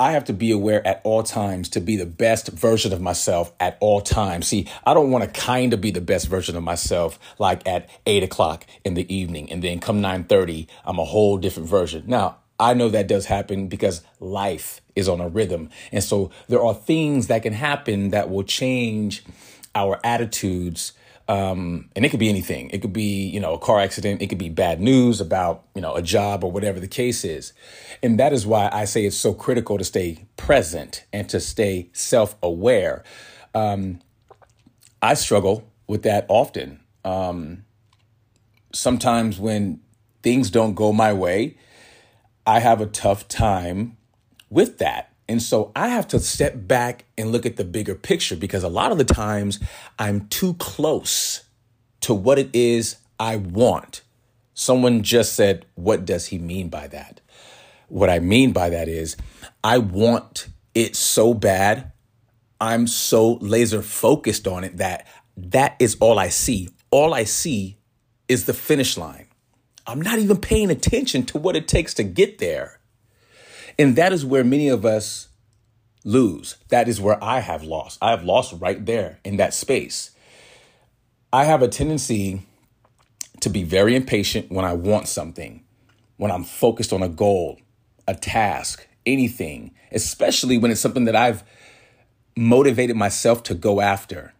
[0.00, 3.52] I have to be aware at all times to be the best version of myself
[3.60, 4.48] at all times.
[4.48, 7.90] See, I don't want to kind of be the best version of myself like at
[8.06, 12.04] eight o'clock in the evening and then come 930, I'm a whole different version.
[12.06, 15.68] Now, I know that does happen because life is on a rhythm.
[15.92, 19.22] And so there are things that can happen that will change
[19.74, 20.94] our attitudes
[21.26, 22.68] um, and it could be anything.
[22.70, 24.20] It could be, you know, a car accident.
[24.20, 27.54] It could be bad news about, you know, a job or whatever the case is.
[28.02, 31.88] And that is why I say it's so critical to stay present and to stay
[31.92, 33.04] self aware.
[33.54, 34.00] Um,
[35.00, 36.80] I struggle with that often.
[37.04, 37.64] Um,
[38.72, 39.80] sometimes when
[40.22, 41.56] things don't go my way,
[42.46, 43.96] I have a tough time
[44.50, 45.13] with that.
[45.28, 48.68] And so I have to step back and look at the bigger picture because a
[48.68, 49.58] lot of the times
[49.98, 51.44] I'm too close
[52.00, 54.02] to what it is I want.
[54.52, 57.20] Someone just said, What does he mean by that?
[57.88, 59.16] What I mean by that is,
[59.62, 61.92] I want it so bad.
[62.60, 65.06] I'm so laser focused on it that
[65.36, 66.68] that is all I see.
[66.90, 67.78] All I see
[68.28, 69.26] is the finish line.
[69.86, 72.78] I'm not even paying attention to what it takes to get there.
[73.78, 75.28] And that is where many of us
[76.04, 76.56] lose.
[76.68, 77.98] That is where I have lost.
[78.00, 80.10] I have lost right there in that space.
[81.32, 82.42] I have a tendency
[83.40, 85.64] to be very impatient when I want something,
[86.16, 87.58] when I'm focused on a goal,
[88.06, 91.42] a task, anything, especially when it's something that I've
[92.36, 94.32] motivated myself to go after.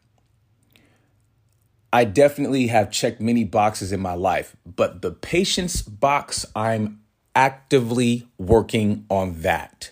[1.92, 7.00] I definitely have checked many boxes in my life, but the patience box, I'm
[7.34, 9.90] actively working on that.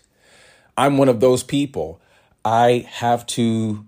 [0.76, 2.00] I'm one of those people.
[2.44, 3.84] I have to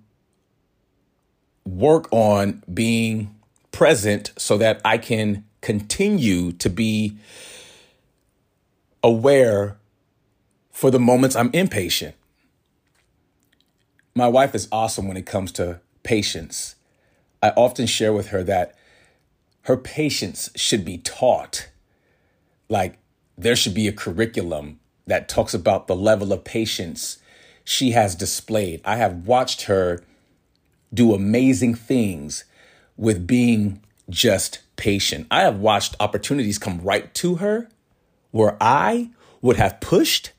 [1.64, 3.34] work on being
[3.72, 7.16] present so that I can continue to be
[9.02, 9.78] aware
[10.70, 12.14] for the moments I'm impatient.
[14.14, 16.76] My wife is awesome when it comes to patience.
[17.42, 18.74] I often share with her that
[19.62, 21.68] her patience should be taught.
[22.68, 22.98] Like
[23.36, 27.18] there should be a curriculum that talks about the level of patience
[27.64, 28.80] she has displayed.
[28.84, 30.02] I have watched her
[30.92, 32.44] do amazing things
[32.96, 35.26] with being just patient.
[35.30, 37.68] I have watched opportunities come right to her
[38.30, 39.10] where I
[39.40, 40.32] would have pushed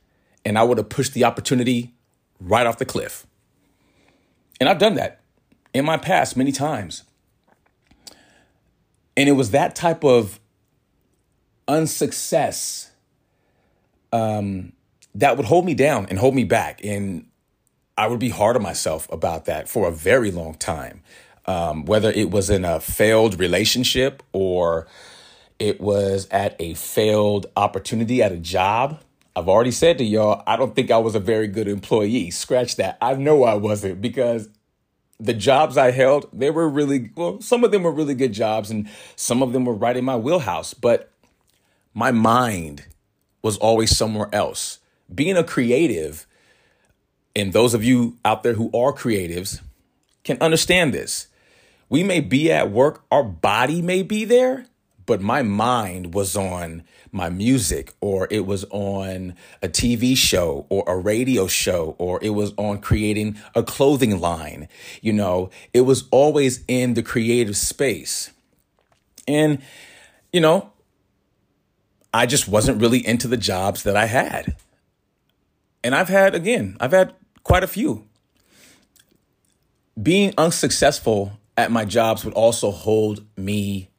[0.44, 1.94] and I would have pushed the opportunity
[2.40, 3.26] right off the cliff.
[4.60, 5.22] And I've done that
[5.74, 7.04] in my past many times.
[9.18, 10.40] And it was that type of
[11.68, 12.92] unsuccess
[14.12, 14.74] um,
[15.14, 16.84] that would hold me down and hold me back.
[16.84, 17.28] And
[17.98, 21.02] I would be hard on myself about that for a very long time.
[21.48, 24.88] Um, whether it was in a failed relationship or
[25.60, 29.00] it was at a failed opportunity at a job.
[29.36, 32.32] I've already said to y'all, I don't think I was a very good employee.
[32.32, 32.98] Scratch that.
[33.02, 34.50] I know I wasn't because
[35.20, 38.72] the jobs I held, they were really, well, some of them were really good jobs
[38.72, 41.12] and some of them were right in my wheelhouse, but
[41.96, 42.86] my mind
[43.42, 44.80] was always somewhere else.
[45.14, 46.28] Being a creative,
[47.36, 49.62] and those of you out there who are creatives
[50.24, 51.28] can understand this.
[51.90, 54.66] We may be at work, our body may be there,
[55.06, 60.84] but my mind was on my music or it was on a TV show or
[60.88, 64.68] a radio show or it was on creating a clothing line.
[65.02, 68.32] You know, it was always in the creative space.
[69.28, 69.62] And,
[70.34, 70.72] you know,
[72.16, 74.56] I just wasn't really into the jobs that I had.
[75.84, 77.14] And I've had, again, I've had
[77.44, 78.08] quite a few.
[80.02, 83.90] Being unsuccessful at my jobs would also hold me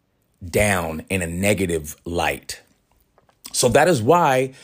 [0.43, 2.63] down in a negative light.
[3.53, 4.55] So that is why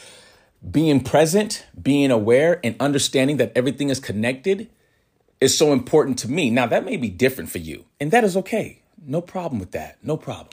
[0.70, 4.70] being present, being aware, and understanding that everything is connected
[5.42, 6.48] is so important to me.
[6.48, 8.80] Now, that may be different for you, and that is okay.
[9.04, 9.98] No problem with that.
[10.02, 10.48] No problem.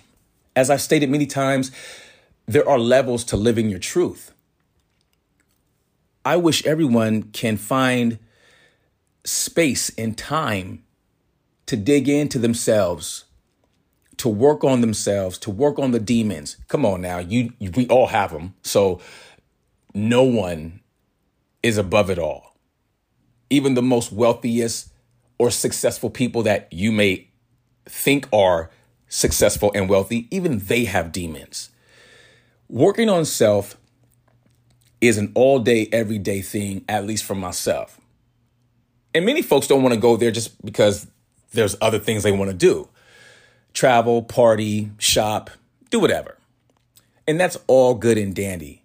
[0.53, 1.71] As I've stated many times,
[2.49, 4.33] there are levels to living your truth.
[6.25, 8.17] I wish everyone can find
[9.23, 10.83] space and time
[11.67, 13.25] to dig into themselves,
[14.17, 16.57] to work on themselves, to work on the demons.
[16.67, 18.55] Come on now, you, you we all have them.
[18.63, 18.99] So
[19.93, 20.79] no one
[21.61, 22.55] is above it all.
[23.51, 24.89] Even the most wealthiest
[25.37, 27.27] or successful people that you may
[27.85, 28.71] think are
[29.07, 31.68] successful and wealthy, even they have demons.
[32.69, 33.77] Working on self
[35.01, 37.99] is an all day, everyday thing, at least for myself.
[39.15, 41.07] And many folks don't want to go there just because
[41.51, 42.87] there's other things they want to do.
[43.73, 45.49] travel, party, shop,
[45.89, 46.37] do whatever.
[47.27, 48.83] And that's all good and dandy.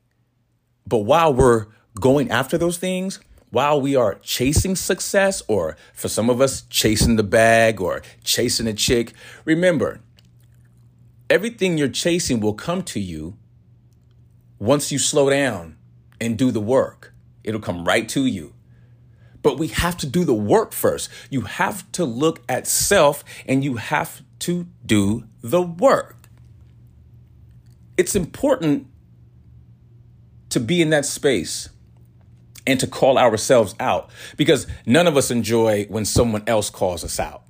[0.86, 1.66] But while we're
[2.00, 3.20] going after those things,
[3.50, 8.66] while we are chasing success, or for some of us, chasing the bag or chasing
[8.66, 9.12] a chick,
[9.44, 10.00] remember,
[11.30, 13.36] everything you're chasing will come to you
[14.64, 15.76] once you slow down
[16.20, 17.12] and do the work.
[17.42, 18.54] It'll come right to you.
[19.42, 21.10] But we have to do the work first.
[21.28, 26.16] You have to look at self and you have to do the work.
[27.98, 28.86] It's important
[30.48, 31.68] to be in that space
[32.66, 34.08] and to call ourselves out
[34.38, 37.42] because none of us enjoy when someone else calls us out.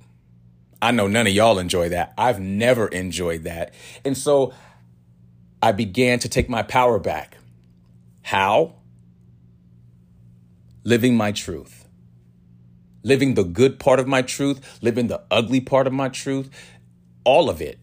[0.81, 2.13] I know none of y'all enjoy that.
[2.17, 3.73] I've never enjoyed that.
[4.03, 4.53] And so
[5.61, 7.37] I began to take my power back.
[8.21, 8.75] How?
[10.83, 11.87] Living my truth.
[13.03, 16.49] Living the good part of my truth, living the ugly part of my truth,
[17.23, 17.79] all of it.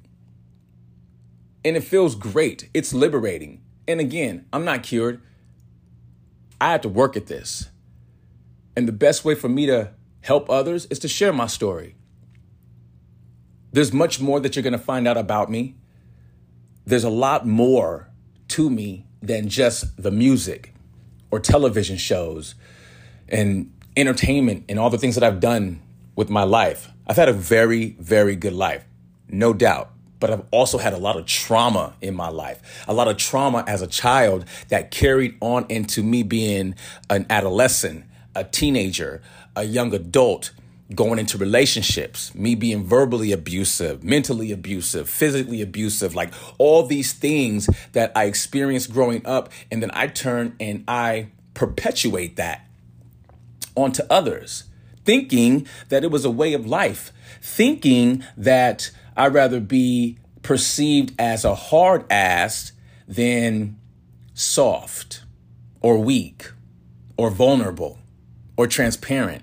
[1.65, 2.69] And it feels great.
[2.75, 3.63] It's liberating.
[3.87, 5.21] And again, I'm not cured.
[6.61, 7.71] I have to work at this.
[8.77, 9.91] And the best way for me to
[10.23, 11.97] help others is to share my story.
[13.73, 15.77] There's much more that you're going to find out about me.
[16.85, 18.09] There's a lot more
[18.49, 20.75] to me than just the music
[21.31, 22.55] or television shows
[23.29, 25.81] and entertainment and all the things that I've done
[26.17, 26.91] with my life.
[27.07, 28.85] I've had a very, very good life,
[29.29, 33.09] no doubt but I've also had a lot of trauma in my life, a lot
[33.09, 36.77] of trauma as a child that carried on into me being
[37.11, 38.05] an adolescent,
[38.37, 39.21] a teenager,
[39.57, 40.53] a young adult,
[40.95, 47.69] going into relationships, me being verbally abusive, mentally abusive, physically abusive, like all these things
[47.93, 49.51] that I experienced growing up.
[49.71, 52.67] And then I turn and I perpetuate that
[53.75, 54.65] onto others,
[55.05, 61.45] thinking that it was a way of life, thinking that I'd rather be perceived as
[61.45, 62.73] a hard ass
[63.07, 63.79] than
[64.35, 65.23] soft
[65.81, 66.51] or weak
[67.17, 67.99] or vulnerable
[68.57, 69.43] or transparent.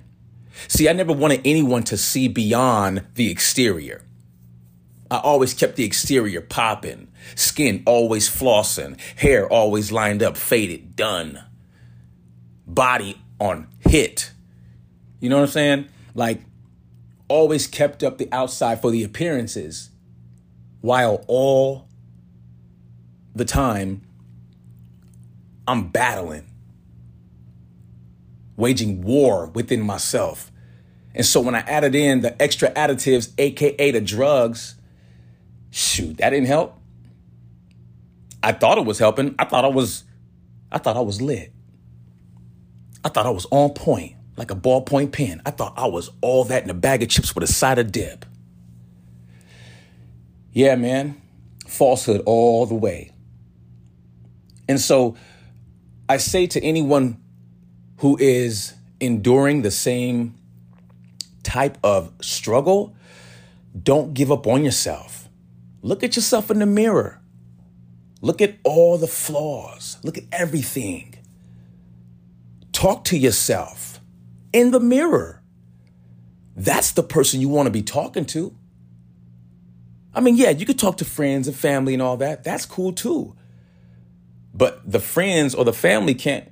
[0.68, 4.04] See, I never wanted anyone to see beyond the exterior.
[5.12, 11.44] I always kept the exterior popping, skin always flossing, hair always lined up, faded, done,
[12.68, 14.32] body on hit.
[15.20, 15.86] You know what I'm saying?
[16.14, 16.42] Like,
[17.28, 19.90] always kept up the outside for the appearances
[20.82, 21.88] while all
[23.36, 24.02] the time
[25.68, 26.49] I'm battling,
[28.60, 30.52] waging war within myself.
[31.16, 34.76] And so when I added in the extra additives, AKA the drugs,
[35.72, 36.78] shoot, that didn't help.
[38.44, 39.36] I thought it was helping.
[39.40, 40.04] I thought I was,
[40.72, 41.52] I thought I was lit.
[43.04, 45.42] I thought I was on point like a ballpoint pen.
[45.46, 47.92] I thought I was all that in a bag of chips with a side of
[47.92, 48.26] dip.
[50.54, 51.22] Yeah, man,
[51.68, 53.12] falsehood all the way.
[54.68, 55.16] And so
[56.08, 57.22] I say to anyone
[58.00, 60.36] who is enduring the same
[61.44, 62.96] type of struggle,
[63.82, 65.30] don't give up on yourself.
[65.82, 67.22] Look at yourself in the mirror.
[68.22, 69.98] Look at all the flaws.
[70.04, 71.16] Look at everything.
[72.72, 74.00] Talk to yourself
[74.52, 75.42] in the mirror.
[76.56, 78.56] That's the person you want to be talking to.
[80.14, 82.44] I mean, yeah, you could talk to friends and family and all that.
[82.44, 83.36] That's cool too.
[84.54, 86.50] But the friends or the family can't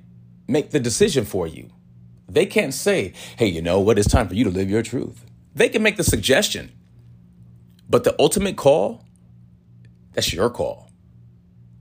[0.48, 1.70] make the decision for you.
[2.28, 3.98] They can't say, hey, you know what?
[3.98, 5.24] It's time for you to live your truth.
[5.54, 6.72] They can make the suggestion.
[7.88, 9.04] But the ultimate call,
[10.12, 10.90] that's your call.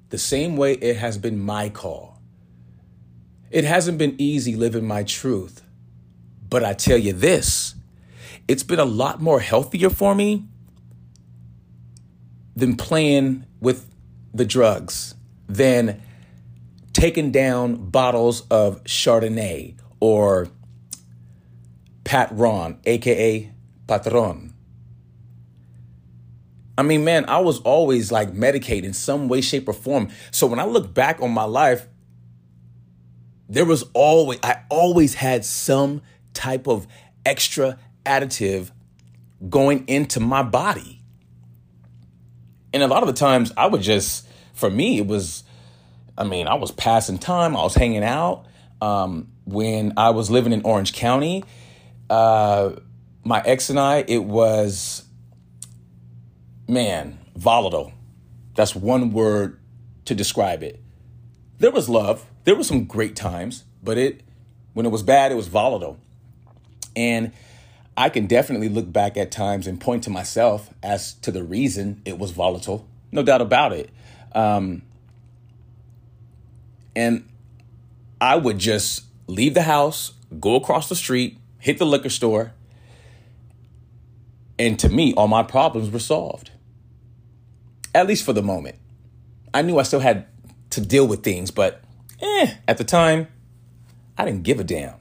[0.09, 2.21] The same way it has been my call.
[3.51, 5.63] It hasn't been easy living my truth.
[6.49, 7.75] But I tell you this,
[8.47, 10.45] it's been a lot more healthier for me
[12.55, 13.93] than playing with
[14.33, 15.15] the drugs,
[15.47, 16.01] than
[16.97, 20.49] taking down bottles of Chardonnay or
[22.03, 23.51] Patron, aka
[23.87, 24.55] Patron.
[26.75, 30.09] I mean, man, I was always like medicated in some way, shape, or form.
[30.31, 31.87] So when I look back on my life,
[33.47, 36.01] there was always, I always had some
[36.33, 36.87] type of
[37.23, 38.71] extra additive
[39.47, 41.03] going into my body.
[42.73, 45.43] And a lot of the times I would just, for me, it was,
[46.17, 48.45] I mean, I was passing time, I was hanging out.
[48.81, 51.43] Um, when I was living in Orange County,
[52.09, 52.71] uh,
[53.23, 55.03] my ex and I, it was,
[56.67, 57.93] man, volatile.
[58.55, 59.59] That's one word
[60.05, 60.81] to describe it.
[61.59, 64.21] There was love, there were some great times, but it,
[64.73, 65.97] when it was bad, it was volatile.
[66.95, 67.31] And
[67.95, 72.01] I can definitely look back at times and point to myself as to the reason
[72.05, 72.87] it was volatile.
[73.11, 73.89] No doubt about it.
[74.33, 74.83] Um,
[76.97, 77.29] and
[78.19, 82.53] I would just leave the house, go across the street, hit the liquor store,
[84.57, 86.49] and to me, all my problems were solved.
[87.93, 88.77] At least for the moment.
[89.53, 90.25] I knew I still had
[90.71, 91.83] to deal with things, but
[92.19, 93.27] eh, at the time,
[94.17, 94.95] I didn't give a damn.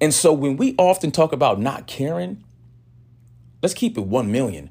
[0.00, 2.44] And so when we often talk about not caring,
[3.60, 4.70] let's keep it 1 million.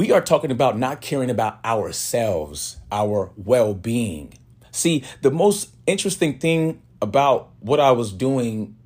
[0.00, 4.32] We are talking about not caring about ourselves, our well being.
[4.70, 8.76] See, the most interesting thing about what I was doing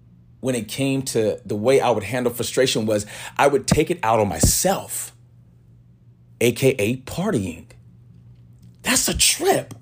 [0.40, 3.06] when it came to the way I would handle frustration was
[3.36, 5.14] I would take it out on myself,
[6.40, 7.66] AKA partying.
[8.82, 9.72] That's a trip.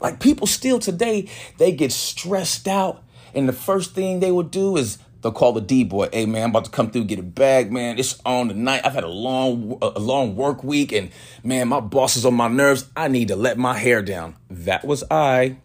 [0.00, 1.28] Like people still today,
[1.58, 5.60] they get stressed out, and the first thing they would do is they'll call the
[5.60, 6.08] D boy.
[6.12, 7.98] Hey man, I'm about to come through, get a bag, man.
[7.98, 8.82] It's on tonight.
[8.84, 11.10] I've had a long, a long work week, and
[11.42, 12.88] man, my boss is on my nerves.
[12.96, 14.36] I need to let my hair down.
[14.48, 15.56] That was I.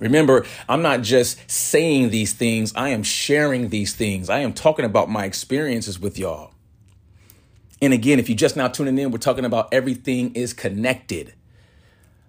[0.00, 4.30] Remember, I'm not just saying these things, I am sharing these things.
[4.30, 6.52] I am talking about my experiences with y'all.
[7.82, 11.34] And again, if you're just now tuning in, we're talking about everything is connected.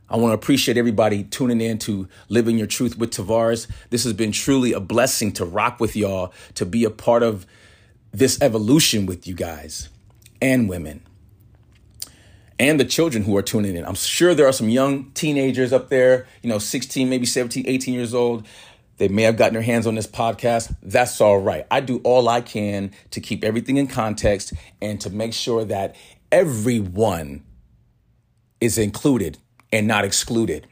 [0.09, 3.67] I want to appreciate everybody tuning in to Living Your Truth with Tavares.
[3.91, 7.45] This has been truly a blessing to rock with y'all, to be a part of
[8.11, 9.89] this evolution with you guys
[10.41, 11.01] and women
[12.57, 13.85] and the children who are tuning in.
[13.85, 17.93] I'm sure there are some young teenagers up there, you know, 16, maybe 17, 18
[17.93, 18.45] years old.
[18.97, 20.75] They may have gotten their hands on this podcast.
[20.83, 21.65] That's all right.
[21.71, 25.95] I do all I can to keep everything in context and to make sure that
[26.31, 27.43] everyone
[28.59, 29.37] is included
[29.71, 30.67] and not excluded.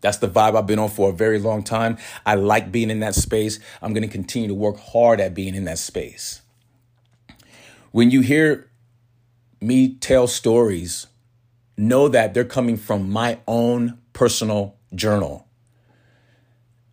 [0.00, 1.98] That's the vibe I've been on for a very long time.
[2.24, 3.60] I like being in that space.
[3.82, 6.40] I'm going to continue to work hard at being in that space.
[7.92, 8.70] When you hear
[9.60, 11.06] me tell stories,
[11.76, 15.46] know that they're coming from my own personal journal.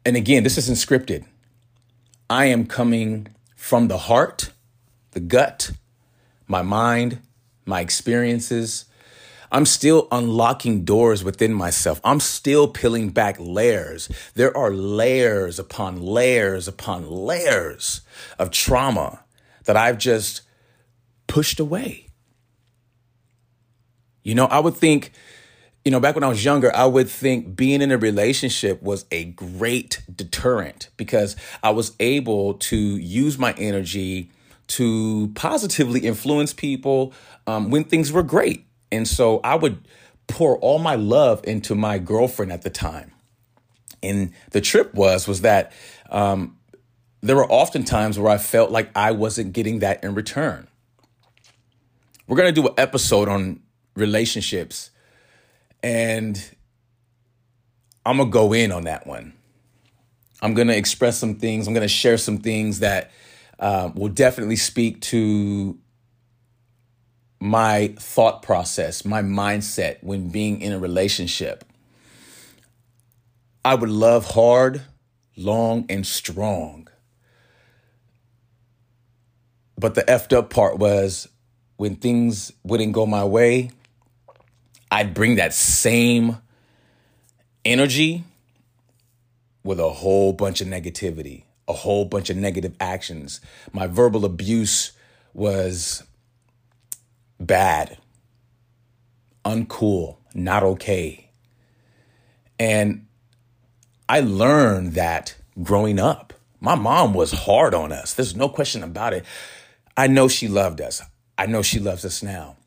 [0.06, 1.26] And again, this isn't scripted.
[2.30, 4.52] I am coming from the heart,
[5.12, 5.72] the gut,
[6.48, 7.20] my mind,
[7.66, 8.86] my experiences.
[9.52, 12.02] I'm still unlocking doors within myself.
[12.04, 14.10] I'm still peeling back layers.
[14.36, 18.02] There are layers upon layers upon layers
[18.38, 19.24] of trauma
[19.66, 20.42] that I've just
[21.28, 22.08] pushed away.
[24.24, 25.14] You know, I would think,
[25.86, 29.06] you know, back when I was younger, I would think being in a relationship was
[29.12, 34.30] a great deterrent because I was able to use my energy
[34.68, 37.14] to positively influence people
[37.46, 38.67] um, when things were great.
[38.92, 39.88] And so I would
[40.28, 43.12] pour all my love into my girlfriend at the time.
[44.04, 45.72] And the trip was was that
[46.10, 46.58] um,
[47.22, 50.68] there were often times where I felt like I wasn't getting that in return.
[52.28, 53.62] We're gonna do an episode on
[53.96, 54.92] relationships.
[55.82, 56.44] And
[58.06, 59.34] I'm to go in on that one.
[60.42, 61.68] I'm to express some things.
[61.68, 63.12] I'm to share some things that
[63.60, 65.78] uh, will definitely speak to
[67.40, 71.64] my thought process, my mindset when being in a relationship.
[73.64, 74.82] I would love hard,
[75.36, 76.88] long, and strong.
[79.78, 81.28] But the effed up part was
[81.76, 83.72] when things wouldn't go my way,
[84.90, 86.38] I'd bring that same
[87.64, 88.24] energy
[89.64, 93.42] with a whole bunch of negativity, a whole bunch of negative actions.
[93.74, 94.94] My verbal abuse
[95.34, 96.04] was
[97.40, 97.98] bad,
[99.46, 101.30] uncool, not okay.
[102.60, 103.06] And
[104.10, 106.34] I learned that growing up.
[106.60, 108.14] My mom was hard on us.
[108.14, 109.26] There's no question about it.
[109.96, 111.02] I know she loved us.
[111.38, 112.58] I know she loves us now.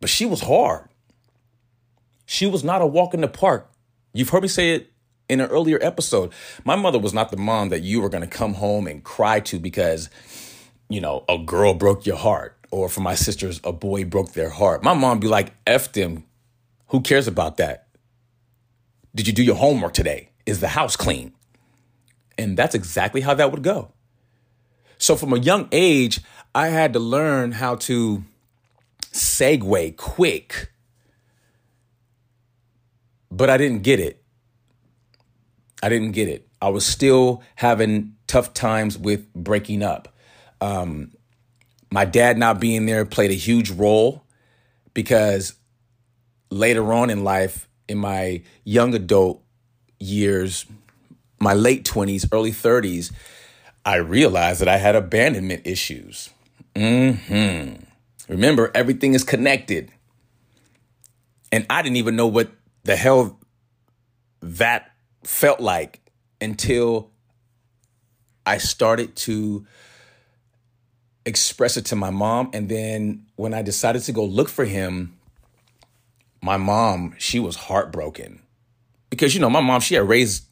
[0.00, 0.88] But she was hard.
[2.24, 3.70] She was not a walk in the park.
[4.12, 4.90] You've heard me say it
[5.28, 6.32] in an earlier episode.
[6.64, 9.40] My mother was not the mom that you were going to come home and cry
[9.40, 10.08] to because,
[10.88, 12.52] you know, a girl broke your heart.
[12.70, 14.82] Or for my sisters, a boy broke their heart.
[14.82, 16.24] My mom be like, F them.
[16.88, 17.86] Who cares about that?
[19.14, 20.30] Did you do your homework today?
[20.44, 21.32] Is the house clean?
[22.36, 23.92] And that's exactly how that would go.
[24.98, 26.20] So from a young age,
[26.54, 28.24] I had to learn how to
[29.12, 30.70] segue quick.
[33.30, 34.22] But I didn't get it.
[35.82, 36.48] I didn't get it.
[36.60, 40.14] I was still having tough times with breaking up.
[40.60, 41.12] Um,
[41.90, 44.24] my dad not being there played a huge role
[44.94, 45.54] because
[46.50, 49.42] later on in life, in my young adult
[49.98, 50.66] years,
[51.38, 53.12] my late 20s, early 30s,
[53.84, 56.30] I realized that I had abandonment issues.
[56.76, 57.74] hmm
[58.28, 59.92] Remember, everything is connected.
[61.52, 62.50] And I didn't even know what
[62.82, 63.38] the hell
[64.42, 64.90] that
[65.22, 66.00] felt like
[66.40, 67.10] until
[68.44, 69.66] I started to
[71.26, 72.50] express it to my mom.
[72.54, 75.18] And then when I decided to go look for him,
[76.40, 78.40] my mom, she was heartbroken
[79.10, 80.44] because, you know, my mom, she had raised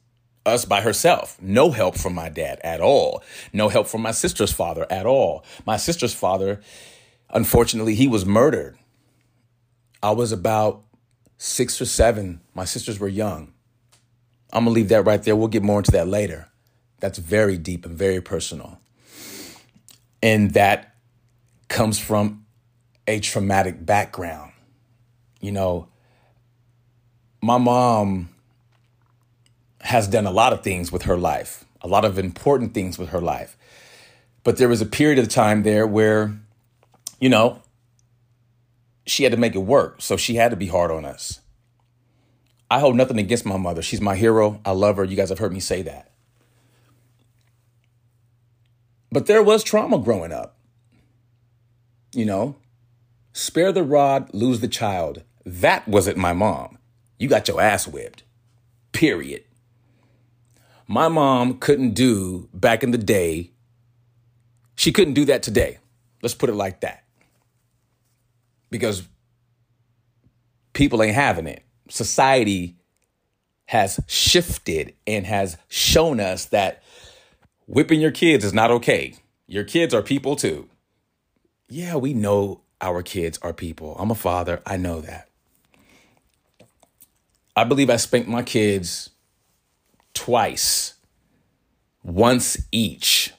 [0.45, 1.39] us by herself.
[1.41, 3.23] No help from my dad at all.
[3.53, 5.45] No help from my sister's father at all.
[5.65, 6.61] My sister's father,
[7.31, 8.77] unfortunately, he was murdered.
[10.03, 10.83] I was about
[11.39, 12.41] six or seven.
[12.55, 13.53] My sisters were young.
[14.53, 15.35] I'm going to leave that right there.
[15.35, 16.49] We'll get more into that later.
[17.01, 18.81] That's very deep and very personal.
[20.25, 20.95] And that
[21.69, 22.47] comes from
[23.07, 24.53] a traumatic background.
[25.39, 25.89] You know,
[27.43, 28.31] my mom
[29.83, 33.11] has done a lot of things with her life, a lot of important things with
[33.11, 33.59] her life.
[34.45, 36.35] But there was a period of time there where,
[37.21, 37.61] you know,
[39.07, 40.01] she had to make it work.
[40.01, 41.41] So she had to be hard on us.
[42.71, 43.83] I hold nothing against my mother.
[43.83, 44.59] She's my hero.
[44.65, 45.05] I love her.
[45.05, 46.14] You guys have heard me say that.
[49.15, 50.59] But there was trauma growing up.
[52.13, 52.57] You know,
[53.33, 55.23] spare the rod, lose the child.
[55.47, 56.77] That wasn't my mom.
[57.19, 58.25] You got your ass whipped.
[58.93, 59.45] Period
[60.87, 63.51] my mom couldn't do back in the day.
[64.77, 65.79] She couldn't do that today.
[66.23, 67.05] Let's put it like that.
[68.71, 69.03] Because
[70.73, 71.65] people ain't having it.
[71.89, 72.77] Society
[73.67, 76.83] has shifted and has shown us that
[77.67, 79.15] whipping your kids is not okay.
[79.47, 80.69] Your kids are people too.
[81.69, 83.97] Yeah, we know our kids are people.
[83.99, 84.63] I'm a father.
[84.67, 85.29] I know that.
[87.57, 89.11] I believe I spanked my kids
[90.13, 90.95] twice,
[92.03, 93.33] once each.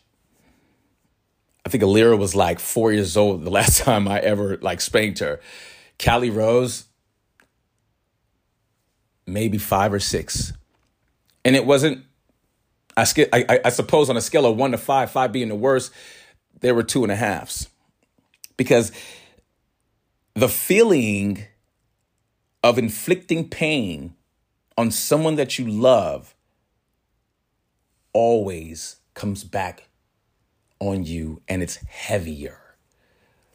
[1.66, 5.20] I think Alira was like four years old the last time I ever like spanked
[5.20, 5.40] her.
[6.04, 6.86] Callie Rose,
[9.26, 10.54] maybe five or six.
[11.44, 12.06] And it wasn't,
[12.98, 15.56] I, sk- I, I suppose on a scale of one to five, five being the
[15.56, 15.92] worst,
[16.62, 17.70] there were two and a halves.
[18.58, 18.92] Because
[20.34, 21.46] the feeling
[22.64, 24.16] of inflicting pain
[24.78, 26.36] on someone that you love
[28.14, 29.88] always comes back
[30.80, 32.60] on you and it's heavier.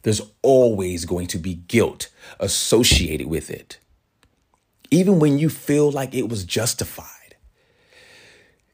[0.03, 3.79] There's always going to be guilt associated with it.
[4.89, 7.07] Even when you feel like it was justified,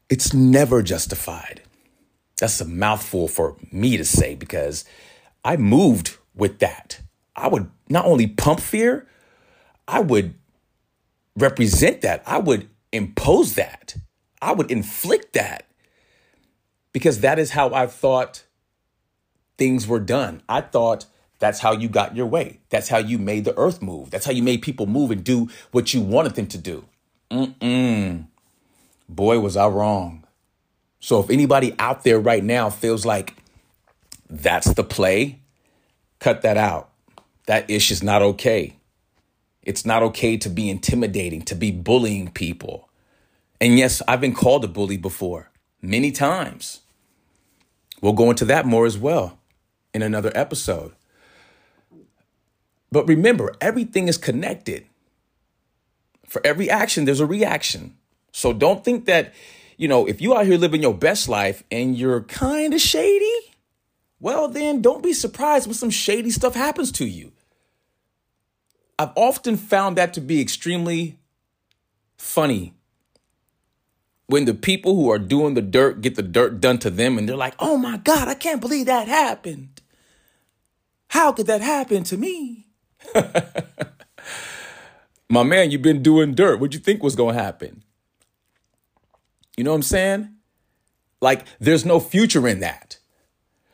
[0.09, 1.61] it's never justified.
[2.39, 4.85] That's a mouthful for me to say because
[5.43, 7.01] I moved with that.
[7.35, 9.07] I would not only pump fear,
[9.87, 10.35] I would
[11.35, 12.23] represent that.
[12.25, 13.95] I would impose that.
[14.41, 15.65] I would inflict that
[16.93, 18.43] because that is how I thought
[19.57, 20.41] things were done.
[20.47, 21.05] I thought
[21.39, 22.59] that's how you got your way.
[22.69, 24.09] That's how you made the earth move.
[24.11, 26.85] That's how you made people move and do what you wanted them to do.
[27.31, 28.27] Mm-mm.
[29.09, 30.25] Boy, was I wrong.
[30.99, 33.35] So if anybody out there right now feels like
[34.29, 35.39] that's the play,
[36.19, 36.89] cut that out.
[37.45, 38.75] That ish is not okay.
[39.63, 42.89] It's not okay to be intimidating, to be bullying people.
[43.59, 45.49] And yes, I've been called a bully before,
[45.81, 46.81] many times.
[48.01, 49.39] We'll go into that more as well
[49.93, 50.93] in another episode.
[52.91, 54.85] But remember, everything is connected.
[56.25, 57.95] For every action, there's a reaction.
[58.37, 59.33] So don't think that,
[59.77, 63.33] you know, if you out here living your best life and you're kind of shady,
[64.19, 67.31] well, then don't be surprised when some shady stuff happens to you.
[68.99, 71.17] I've often found that to be extremely
[72.15, 72.75] funny
[74.27, 77.27] when the people who are doing the dirt get the dirt done to them and
[77.27, 79.81] they're like, oh my God, I can't believe that happened.
[81.07, 82.67] How could that happen to me?
[85.27, 86.59] my man, you've been doing dirt.
[86.59, 87.83] What'd you think was going to happen?
[89.57, 90.29] You know what I'm saying?
[91.19, 92.99] Like, there's no future in that.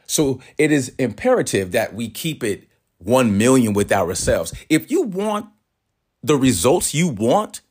[0.08, 2.70] So it is imperative that we keep it
[3.00, 4.54] 1 million with ourselves.
[4.70, 5.48] If you want
[6.24, 7.62] the results you want,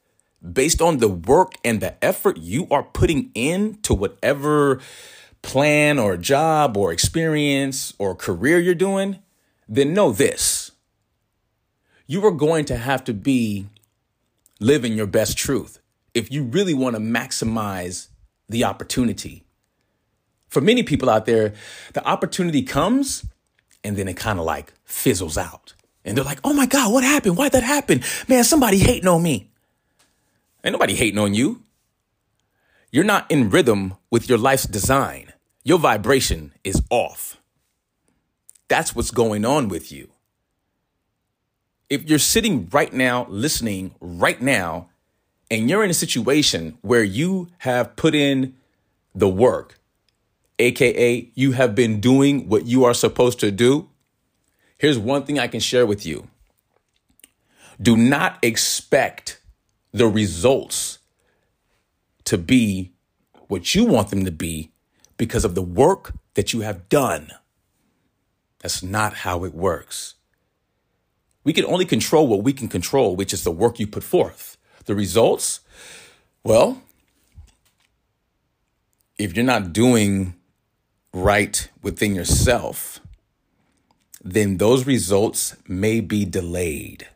[0.53, 4.81] based on the work and the effort you are putting in to whatever
[5.41, 9.21] plan or job or experience or career you're doing,
[9.69, 10.73] then know this.
[12.07, 13.69] You are going to have to be
[14.61, 15.79] living your best truth
[16.15, 18.09] if you really want to maximize
[18.49, 19.45] the opportunity.
[20.49, 21.55] For many people out there,
[21.95, 23.25] the opportunity comes
[23.85, 25.75] and then it kind of like fizzles out.
[26.05, 27.37] And they're like, oh my God, what happened?
[27.37, 28.03] Why'd that happen?
[28.29, 29.51] Man, somebody hating on me.
[30.65, 31.63] Ain't nobody hating on you.
[32.93, 35.33] you're not in rhythm with your life's design.
[35.65, 37.41] Your vibration is off.
[38.69, 40.11] That's what's going on with you.
[41.89, 44.89] If you're sitting right now, listening right now,
[45.53, 48.55] and you're in a situation where you have put in
[49.15, 49.79] the work,
[50.59, 53.91] AKA, you have been doing what you are supposed to do,
[54.79, 56.27] here's one thing I can share with you
[57.81, 59.43] do not expect
[59.93, 60.99] the results
[62.25, 62.93] to be
[63.49, 64.71] what you want them to be
[65.19, 67.31] because of the work that you have done.
[68.61, 70.15] That's not how it works.
[71.45, 74.57] We can only control what we can control, which is the work you put forth.
[74.85, 75.61] The results,
[76.43, 76.83] well,
[79.19, 80.35] if you're not doing
[81.13, 83.01] right within yourself,
[84.25, 87.07] then those results may be delayed.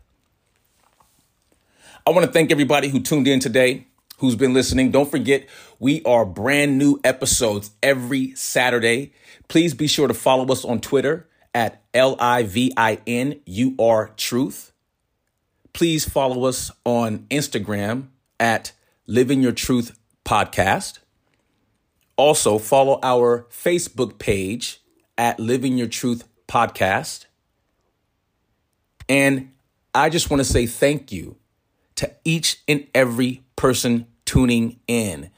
[2.07, 3.89] I want to thank everybody who tuned in today,
[4.19, 4.93] who's been listening.
[4.93, 5.49] Don't forget,
[5.81, 9.13] we are brand new episodes every Saturday.
[9.49, 13.75] Please be sure to follow us on Twitter at L I V I N U
[13.79, 14.73] R Truth.
[15.77, 18.07] Please follow us on Instagram
[18.41, 18.73] at
[19.07, 21.01] Living Your Truth Podcast.
[22.17, 24.81] Also, follow our Facebook page
[25.19, 27.27] at Living Your Truth Podcast.
[29.07, 29.53] And
[29.95, 31.37] I just want to say thank you
[31.97, 35.29] to each and every person tuning in.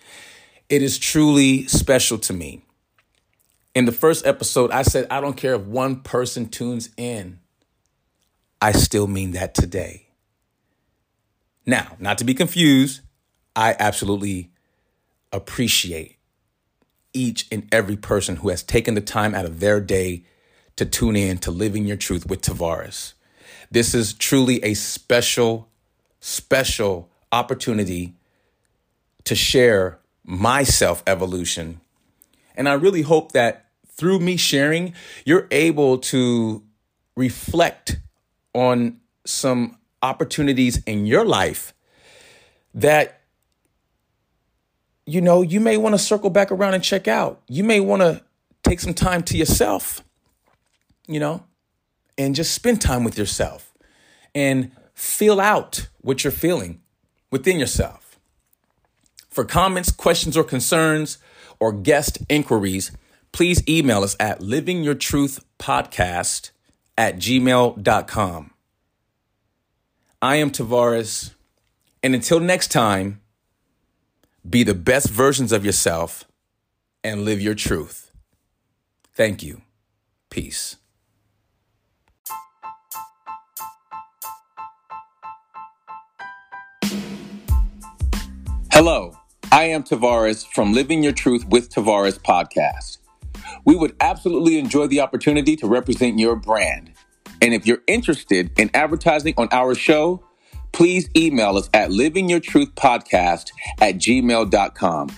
[0.68, 2.62] It is truly special to me.
[3.74, 7.41] In the first episode, I said, I don't care if one person tunes in.
[8.62, 10.07] I still mean that today.
[11.68, 13.02] Now, not to be confused,
[13.54, 14.50] I absolutely
[15.30, 16.16] appreciate
[17.12, 20.24] each and every person who has taken the time out of their day
[20.76, 23.12] to tune in to Living Your Truth with Tavares.
[23.70, 25.68] This is truly a special,
[26.20, 28.14] special opportunity
[29.24, 31.82] to share my self evolution.
[32.56, 34.94] And I really hope that through me sharing,
[35.26, 36.62] you're able to
[37.14, 37.98] reflect
[38.54, 41.72] on some opportunities in your life
[42.74, 43.18] that
[45.09, 47.40] you know, you may want to circle back around and check out.
[47.49, 48.22] You may want to
[48.62, 50.05] take some time to yourself,
[51.07, 51.44] you know,
[52.18, 53.72] and just spend time with yourself
[54.34, 56.82] and feel out what you're feeling
[57.30, 58.20] within yourself.
[59.30, 61.16] For comments, questions, or concerns,
[61.59, 62.92] or guest inquiries,
[63.32, 66.51] please email us at livingyourtruthpodcast
[66.99, 68.51] at gmail.com.
[70.20, 71.34] I am Tavares,
[72.02, 73.20] and until next time,
[74.48, 76.24] be the best versions of yourself
[77.04, 78.10] and live your truth.
[79.14, 79.62] Thank you.
[80.28, 80.74] Peace.
[88.72, 89.16] Hello,
[89.52, 92.98] I am Tavares from Living Your Truth with Tavares podcast.
[93.64, 96.90] We would absolutely enjoy the opportunity to represent your brand.
[97.41, 100.22] And if you're interested in advertising on our show,
[100.72, 105.09] please email us at livingyourtruthpodcast at gmail.com.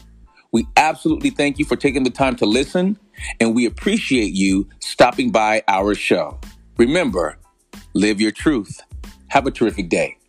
[0.53, 2.99] We absolutely thank you for taking the time to listen,
[3.41, 6.41] and we appreciate you stopping by our show.
[6.77, 7.39] Remember,
[7.95, 8.81] live your truth.
[9.29, 10.20] Have a terrific day.